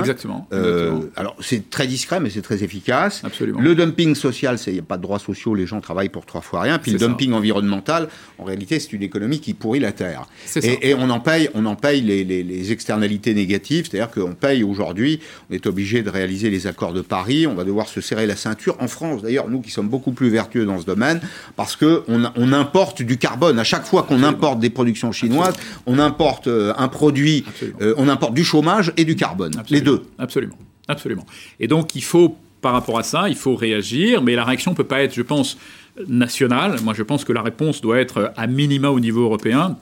[0.59, 3.23] Euh, alors c'est très discret, mais c'est très efficace.
[3.25, 3.61] Absolument.
[3.61, 6.27] Le dumping social, c'est il n'y a pas de droits sociaux, les gens travaillent pour
[6.27, 6.79] trois fois rien.
[6.79, 7.07] Puis le ça.
[7.07, 10.27] dumping environnemental, en réalité, c'est une économie qui pourrit la terre.
[10.63, 14.35] Et, et on en paye, on en paye les, les- les externalités négatives, c'est-à-dire qu'on
[14.35, 18.01] paye aujourd'hui, on est obligé de réaliser les accords de Paris, on va devoir se
[18.01, 18.77] serrer la ceinture.
[18.81, 21.21] En France, d'ailleurs, nous qui sommes beaucoup plus vertueux dans ce domaine,
[21.57, 23.59] parce que on, on importe du carbone.
[23.59, 25.55] À chaque fois qu'on importe des productions chinoises,
[25.87, 27.45] on importe euh, un produit,
[27.81, 30.03] euh, on importe du chômage et du carbone, les deux.
[30.19, 30.48] Absolument.
[30.89, 31.27] Absolument.
[31.61, 34.77] Et donc, il faut, par rapport à ça, il faut réagir, mais la réaction ne
[34.77, 35.59] peut pas être, je pense,
[36.07, 36.81] nationale.
[36.83, 39.77] Moi, je pense que la réponse doit être à minima au niveau européen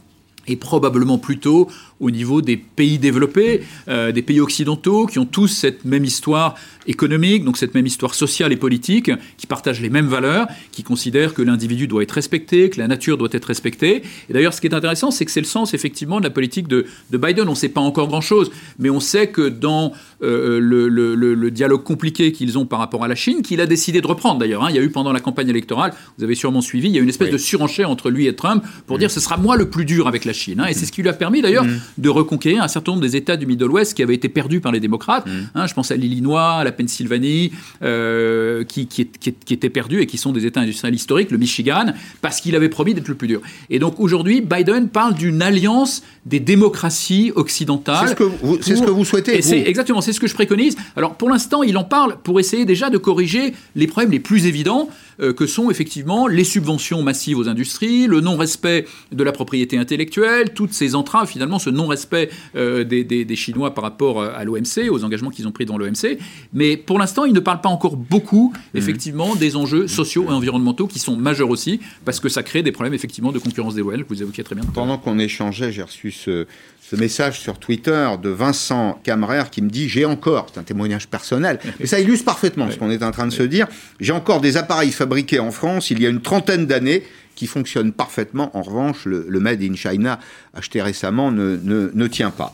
[0.49, 1.69] et probablement plutôt
[2.01, 6.55] au niveau des pays développés, euh, des pays occidentaux qui ont tous cette même histoire
[6.87, 11.35] économique, donc cette même histoire sociale et politique, qui partagent les mêmes valeurs, qui considèrent
[11.35, 14.03] que l'individu doit être respecté, que la nature doit être respectée.
[14.29, 16.69] Et d'ailleurs, ce qui est intéressant, c'est que c'est le sens effectivement de la politique
[16.69, 17.47] de, de Biden.
[17.49, 19.93] On ne sait pas encore grand-chose, mais on sait que dans
[20.23, 23.61] euh, le, le- le- le dialogue compliqué qu'ils ont par rapport à la Chine, qu'il
[23.61, 24.65] a décidé de reprendre d'ailleurs.
[24.65, 24.69] hein.
[24.71, 27.01] Il y a eu pendant la campagne électorale, vous avez sûrement suivi, il y a
[27.01, 27.33] eu une espèce Oui.
[27.33, 30.25] de surenchère entre lui et Trump pour dire ce sera moi le plus dur avec
[30.25, 30.61] la Chine.
[30.61, 30.67] hein.
[30.67, 31.67] Et c'est ce qui lui a permis d'ailleurs
[31.99, 34.73] de reconquérir un certain nombre des États du Middle West qui avaient été perdus par
[34.73, 35.27] les démocrates.
[35.55, 35.67] hein.
[35.67, 39.09] je pense à l'Illinois, à la Pennsylvanie, euh, qui, qui,
[39.51, 42.95] étaient perdus et qui sont des États industriels historiques, le Michigan, parce qu'il avait promis
[42.95, 43.41] d'être le plus dur.
[43.71, 48.09] Et donc aujourd'hui, Biden parle d'une alliance des démocraties occidentales.
[48.09, 49.41] C'est ce que vous, c'est ce pour- que vous souhaitez.
[49.41, 49.53] vous.
[49.55, 50.77] exactement, c'est ce que je préconise.
[50.97, 54.47] Alors pour l'instant, il en parle pour essayer déjà de corriger les problèmes les plus
[54.47, 60.53] évidents que sont effectivement les subventions massives aux industries, le non-respect de la propriété intellectuelle,
[60.55, 64.45] toutes ces entraves, finalement, ce non-respect euh, des, des- des Chinois par rapport euh, à
[64.45, 66.19] l'OMC, aux engagements qu'ils ont pris dans l'OMC.
[66.53, 68.79] Mais pour l'instant, il ne parle pas encore beaucoup, Mhm.
[68.81, 72.73] effectivement, des enjeux sociaux et environnementaux qui sont majeurs aussi, parce que ça crée des
[72.73, 74.65] problèmes, effectivement, de concurrence déloyale que vous évoquiez très bien.
[74.75, 76.47] Pendant qu'on échangeait, j'ai reçu ce,
[76.89, 81.09] ce message sur Twitter de Vincent Camrer qui me dit J'ai encore, c'est un témoignage
[81.09, 83.67] personnel, mais ça illustre parfaitement ce qu'on est en train de se dire.
[83.99, 87.03] J'ai encore des appareils fabriqués en France il y a une trentaine d'années
[87.35, 88.57] qui fonctionnent parfaitement.
[88.57, 90.21] En revanche, le, le Made in China
[90.55, 92.53] acheté récemment ne, ne, ne tient pas.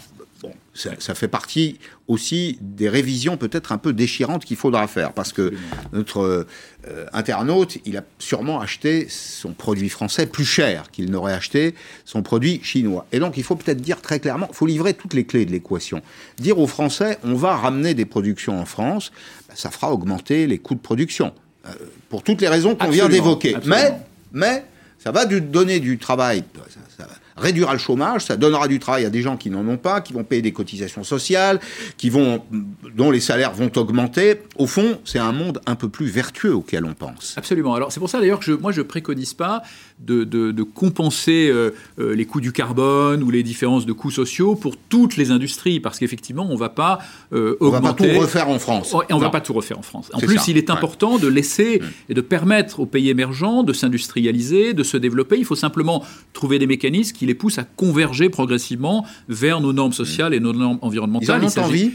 [0.75, 5.31] Ça, ça fait partie aussi des révisions peut-être un peu déchirantes qu'il faudra faire parce
[5.35, 5.53] que
[5.93, 6.47] notre
[6.89, 11.75] euh, internaute, il a sûrement acheté son produit français plus cher qu'il n'aurait acheté
[12.07, 13.07] son produit chinois.
[13.13, 15.51] Et donc il faut peut-être dire très clairement, il faut livrer toutes les clés de
[15.53, 16.01] l'équation.
[16.39, 19.13] Dire aux Français, on va ramener des productions en France,
[19.49, 21.35] ben, ça fera augmenter les coûts de production.
[21.67, 21.71] Euh,
[22.09, 23.57] pour toutes les raisons qu'on vient d'évoquer.
[23.67, 23.93] Mais,
[24.33, 24.65] mais
[24.99, 26.81] ça va du- donner du travail, ça
[27.37, 30.13] réduira le chômage, ça donnera du travail à des gens qui n'en ont pas, qui
[30.13, 31.61] vont payer des cotisations sociales,
[31.97, 32.43] qui vont,
[32.95, 34.41] dont les salaires vont augmenter.
[34.57, 37.35] Au fond, c'est un monde un peu plus vertueux auquel on pense.
[37.37, 37.75] Absolument.
[37.75, 39.63] Alors c'est pour ça d'ailleurs que moi je préconise pas
[40.05, 44.11] de, de- de compenser euh, euh, les coûts du carbone ou les différences de coûts
[44.11, 46.99] sociaux pour toutes les industries parce qu'effectivement on va pas
[47.33, 48.13] euh, On va pas augmenter.
[48.15, 48.95] tout refaire en France.
[49.09, 50.11] Et on ne va pas tout refaire en France.
[50.13, 50.77] En plus, ça, il est ouais.
[50.77, 55.37] important de laisser et de permettre aux pays émergents de s'industrialiser, de se développer.
[55.39, 59.93] Il faut simplement trouver des mécanismes qui les poussent à converger progressivement vers nos normes
[59.93, 61.45] sociales et nos normes Ils environnementales.
[61.45, 61.91] en Il ont envie?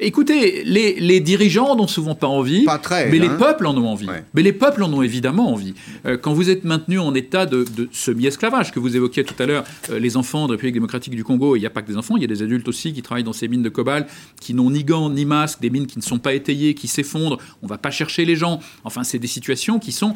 [0.00, 3.36] Écoutez, les, les dirigeants n'ont souvent pas envie, Pas très, mais les hein.
[3.38, 4.06] peuples en ont envie.
[4.06, 4.24] Ouais.
[4.32, 5.74] Mais les peuples en ont évidemment envie.
[6.06, 9.46] Euh, quand vous êtes maintenu en état de, de semi-esclavage, que vous évoquiez tout à
[9.46, 11.96] l'heure, euh, les enfants de République démocratique du Congo, il n'y a pas que des
[11.96, 14.06] enfants, il y a des adultes aussi qui travaillent dans ces mines de cobalt,
[14.40, 17.38] qui n'ont ni gants ni masques, des mines qui ne sont pas étayées, qui s'effondrent,
[17.62, 18.60] on ne va pas chercher les gens.
[18.84, 20.14] Enfin, c'est des situations qui sont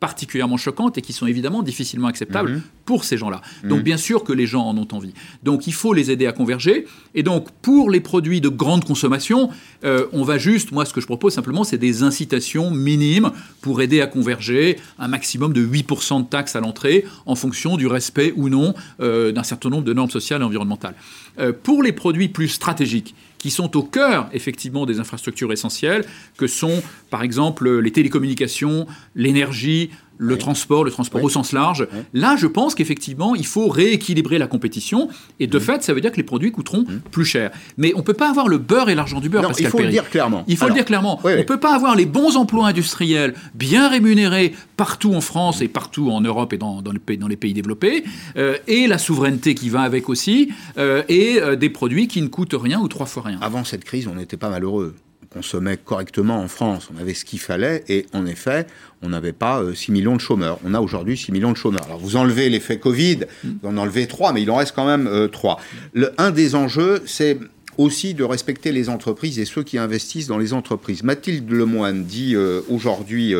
[0.00, 2.62] particulièrement choquantes et qui sont évidemment difficilement acceptables Mhm.
[2.84, 3.42] pour ces gens-là.
[3.64, 5.12] Donc bien sûr que les gens en ont envie.
[5.42, 6.86] Donc il faut les aider à converger.
[7.14, 9.50] Et donc pour les produits de grande consommation,
[9.84, 13.30] euh, on va juste, moi ce que je propose simplement, c'est des incitations minimes
[13.60, 17.86] pour aider à converger un maximum de 8% de taxes à l'entrée en fonction du
[17.86, 20.94] respect ou non euh, d'un certain nombre de normes sociales et environnementales.
[21.40, 26.04] Euh, pour les produits plus stratégiques, qui sont au cœur effectivement des infrastructures essentielles,
[26.36, 31.86] que sont par exemple les télécommunications, l'énergie, le transport, le transport au sens large.
[32.12, 35.08] Là, je pense qu'effectivement, il faut rééquilibrer la compétition.
[35.40, 37.50] Et de fait, ça veut dire que les produits coûteront plus cher.
[37.76, 39.42] Mais on ne peut pas avoir le beurre et l'argent du beurre.
[39.42, 40.44] Non, il faut le dire clairement.
[40.48, 41.20] Il faut le dire clairement.
[41.24, 45.68] on ne peut pas avoir les bons emplois industriels bien rémunérés partout en France et
[45.68, 48.04] partout en Europe et dans, les, pays, dans les, pays, développés,
[48.36, 52.28] euh, et la souveraineté qui va avec aussi, euh, et euh, des produits qui ne
[52.28, 53.38] coûtent rien ou trois fois rien.
[53.40, 54.94] Avant cette crise, on n'était pas malheureux
[55.38, 58.66] consommait correctement en France, on avait ce qu'il fallait, et en effet,
[59.02, 60.58] on n'avait pas 6 millions de chômeurs.
[60.64, 61.84] On a aujourd'hui 6 millions de chômeurs.
[61.84, 65.28] Alors vous enlevez l'effet Covid, vous en enlevez 3, mais il en reste quand même
[65.30, 65.60] 3.
[65.92, 67.38] Le, un des enjeux, c'est
[67.76, 71.04] aussi de respecter les entreprises et ceux qui investissent dans les entreprises.
[71.04, 72.34] Mathilde Lemoine dit
[72.68, 73.32] aujourd'hui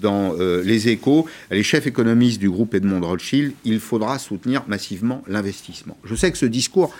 [0.00, 0.32] dans
[0.64, 5.98] Les Échos, elle est chef économiste du groupe Edmond Rothschild, il faudra soutenir massivement l'investissement.
[6.04, 6.94] Je sais que ce discours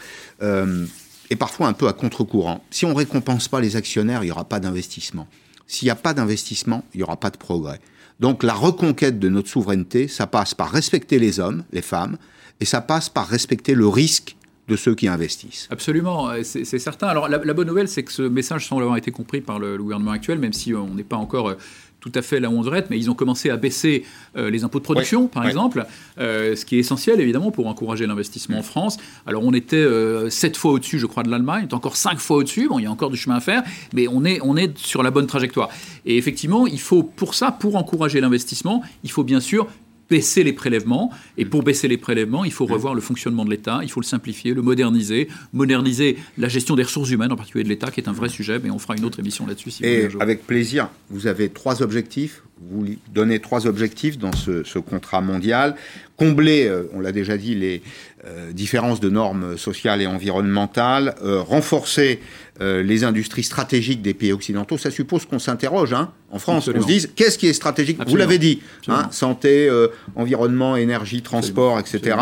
[1.33, 2.63] et parfois un peu à contre-courant.
[2.71, 5.27] Si on ne récompense pas les actionnaires, il n'y aura pas d'investissement.
[5.67, 7.81] S'il n'y a pas d'investissement, il n'y aura pas de progrès.
[8.21, 12.19] Donc la reconquête de notre souveraineté, ça passe par respecter les hommes, les femmes,
[12.61, 14.37] et ça passe par respecter le risque
[14.69, 15.69] de ceux qui investissent.
[15.71, 17.07] Absolument, c'est certain.
[17.07, 20.11] Alors la, bonne nouvelle, c'est que ce message semble avoir été compris par le, gouvernement
[20.11, 21.57] actuel, même si on n'est pas encore euh,
[22.03, 24.05] tout à fait là où on devrait être, mais ils ont commencé à baisser
[24.37, 25.87] euh, les impôts de production, par exemple,
[26.19, 28.99] euh, ce qui est essentiel évidemment pour encourager l'investissement en France.
[29.25, 32.19] Alors on était euh, sept fois au-dessus, je crois, de l'Allemagne, on est encore cinq
[32.19, 32.67] fois au-dessus.
[32.69, 33.63] Bon, il y a encore du chemin à faire,
[33.95, 35.69] mais on est, on est sur la bonne trajectoire.
[36.05, 39.69] Et effectivement, il faut pour ça, pour encourager l'investissement, il faut bien sûr
[40.09, 41.11] baisser les prélèvements.
[41.39, 44.07] Et pour baisser les prélèvements, il faut revoir le fonctionnement de l'État, il faut le
[44.07, 48.09] simplifier, le moderniser, moderniser la gestion des ressources humaines, en particulier de l'État, qui est
[48.09, 49.71] un vrai sujet, mais on fera une autre émission là-dessus.
[49.71, 52.43] Si et avec plaisir, vous avez trois objectifs.
[52.71, 55.75] Vous donnez trois objectifs dans ce, contrat mondial.
[56.17, 57.83] Combler, euh, on l'a déjà dit, les
[58.25, 62.21] euh, différences de normes sociales et environnementales, euh, renforcer
[62.61, 64.79] les industries stratégiques des pays occidentaux.
[64.79, 67.99] Ça suppose qu'on s'interroge, hein, en France, on se dise qu'est-ce qui est stratégique?
[68.07, 69.69] Vous l'avez dit, hein, santé,
[70.15, 72.17] environnement, énergie, transport, etc.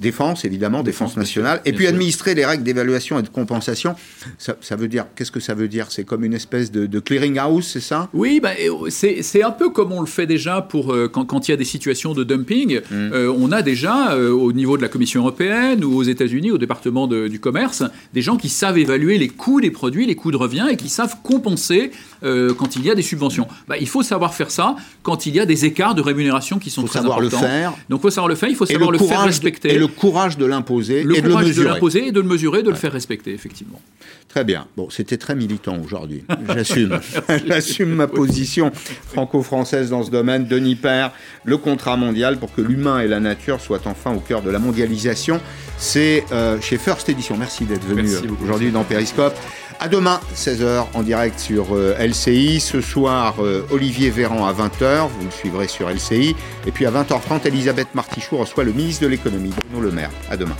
[0.00, 1.60] Défense, évidemment, défense, nationale.
[1.66, 3.96] Et puis administrer les règles d'évaluation et de compensation.
[4.38, 5.88] Ça, veut dire, qu'est-ce que ça veut dire?
[5.90, 8.08] C'est comme une espèce de, clearing house, c'est ça?
[8.14, 8.52] Oui, bah,
[8.88, 11.64] c'est un peu comme on le fait déjà pour euh, quand, il y a des
[11.64, 12.80] situations de dumping.
[12.92, 17.06] Euh, on a déjà au niveau de la Commission européenne ou aux États-Unis, au département
[17.06, 17.82] du commerce,
[18.14, 20.88] des gens qui savent évaluer les coûts des produits, les coûts de revient et qui
[20.88, 21.90] savent compenser
[22.22, 23.46] quand il y a des subventions.
[23.68, 26.70] Bah, il faut savoir faire ça quand il y a des écarts de rémunération qui
[26.70, 27.18] sont très importants.
[27.22, 27.74] Il faut savoir le faire.
[27.88, 29.74] Donc il faut savoir le faire, il faut savoir le, faire respecter.
[29.74, 31.02] Et le courage de l'imposer.
[31.02, 33.80] Le et courage de, de l'imposer et de le mesurer, de le faire respecter, effectivement.
[34.36, 34.66] Très bien.
[34.76, 36.22] Bon, c'était très militant aujourd'hui.
[36.54, 37.00] J'assume.
[37.46, 41.12] J'assume ma position franco-française française dans ce domaine, Denis Père,
[41.44, 44.58] le contrat mondial pour que l'humain et la nature soient enfin au cœur de la
[44.58, 45.40] mondialisation.
[45.78, 47.38] C'est euh, chez First Edition.
[47.38, 49.34] Merci d'être venu euh, aujourd'hui dans Periscope.
[49.80, 52.60] À demain, 16h, en direct sur euh, LCI.
[52.60, 53.36] Ce soir,
[53.70, 55.08] Olivier Véran à 20h.
[55.08, 56.36] Vous le suivrez sur LCI.
[56.66, 60.10] Et puis à 20h30, Elisabeth Martichoux reçoit le ministre de l'économie, Bruno Le Maire.
[60.30, 60.56] À demain.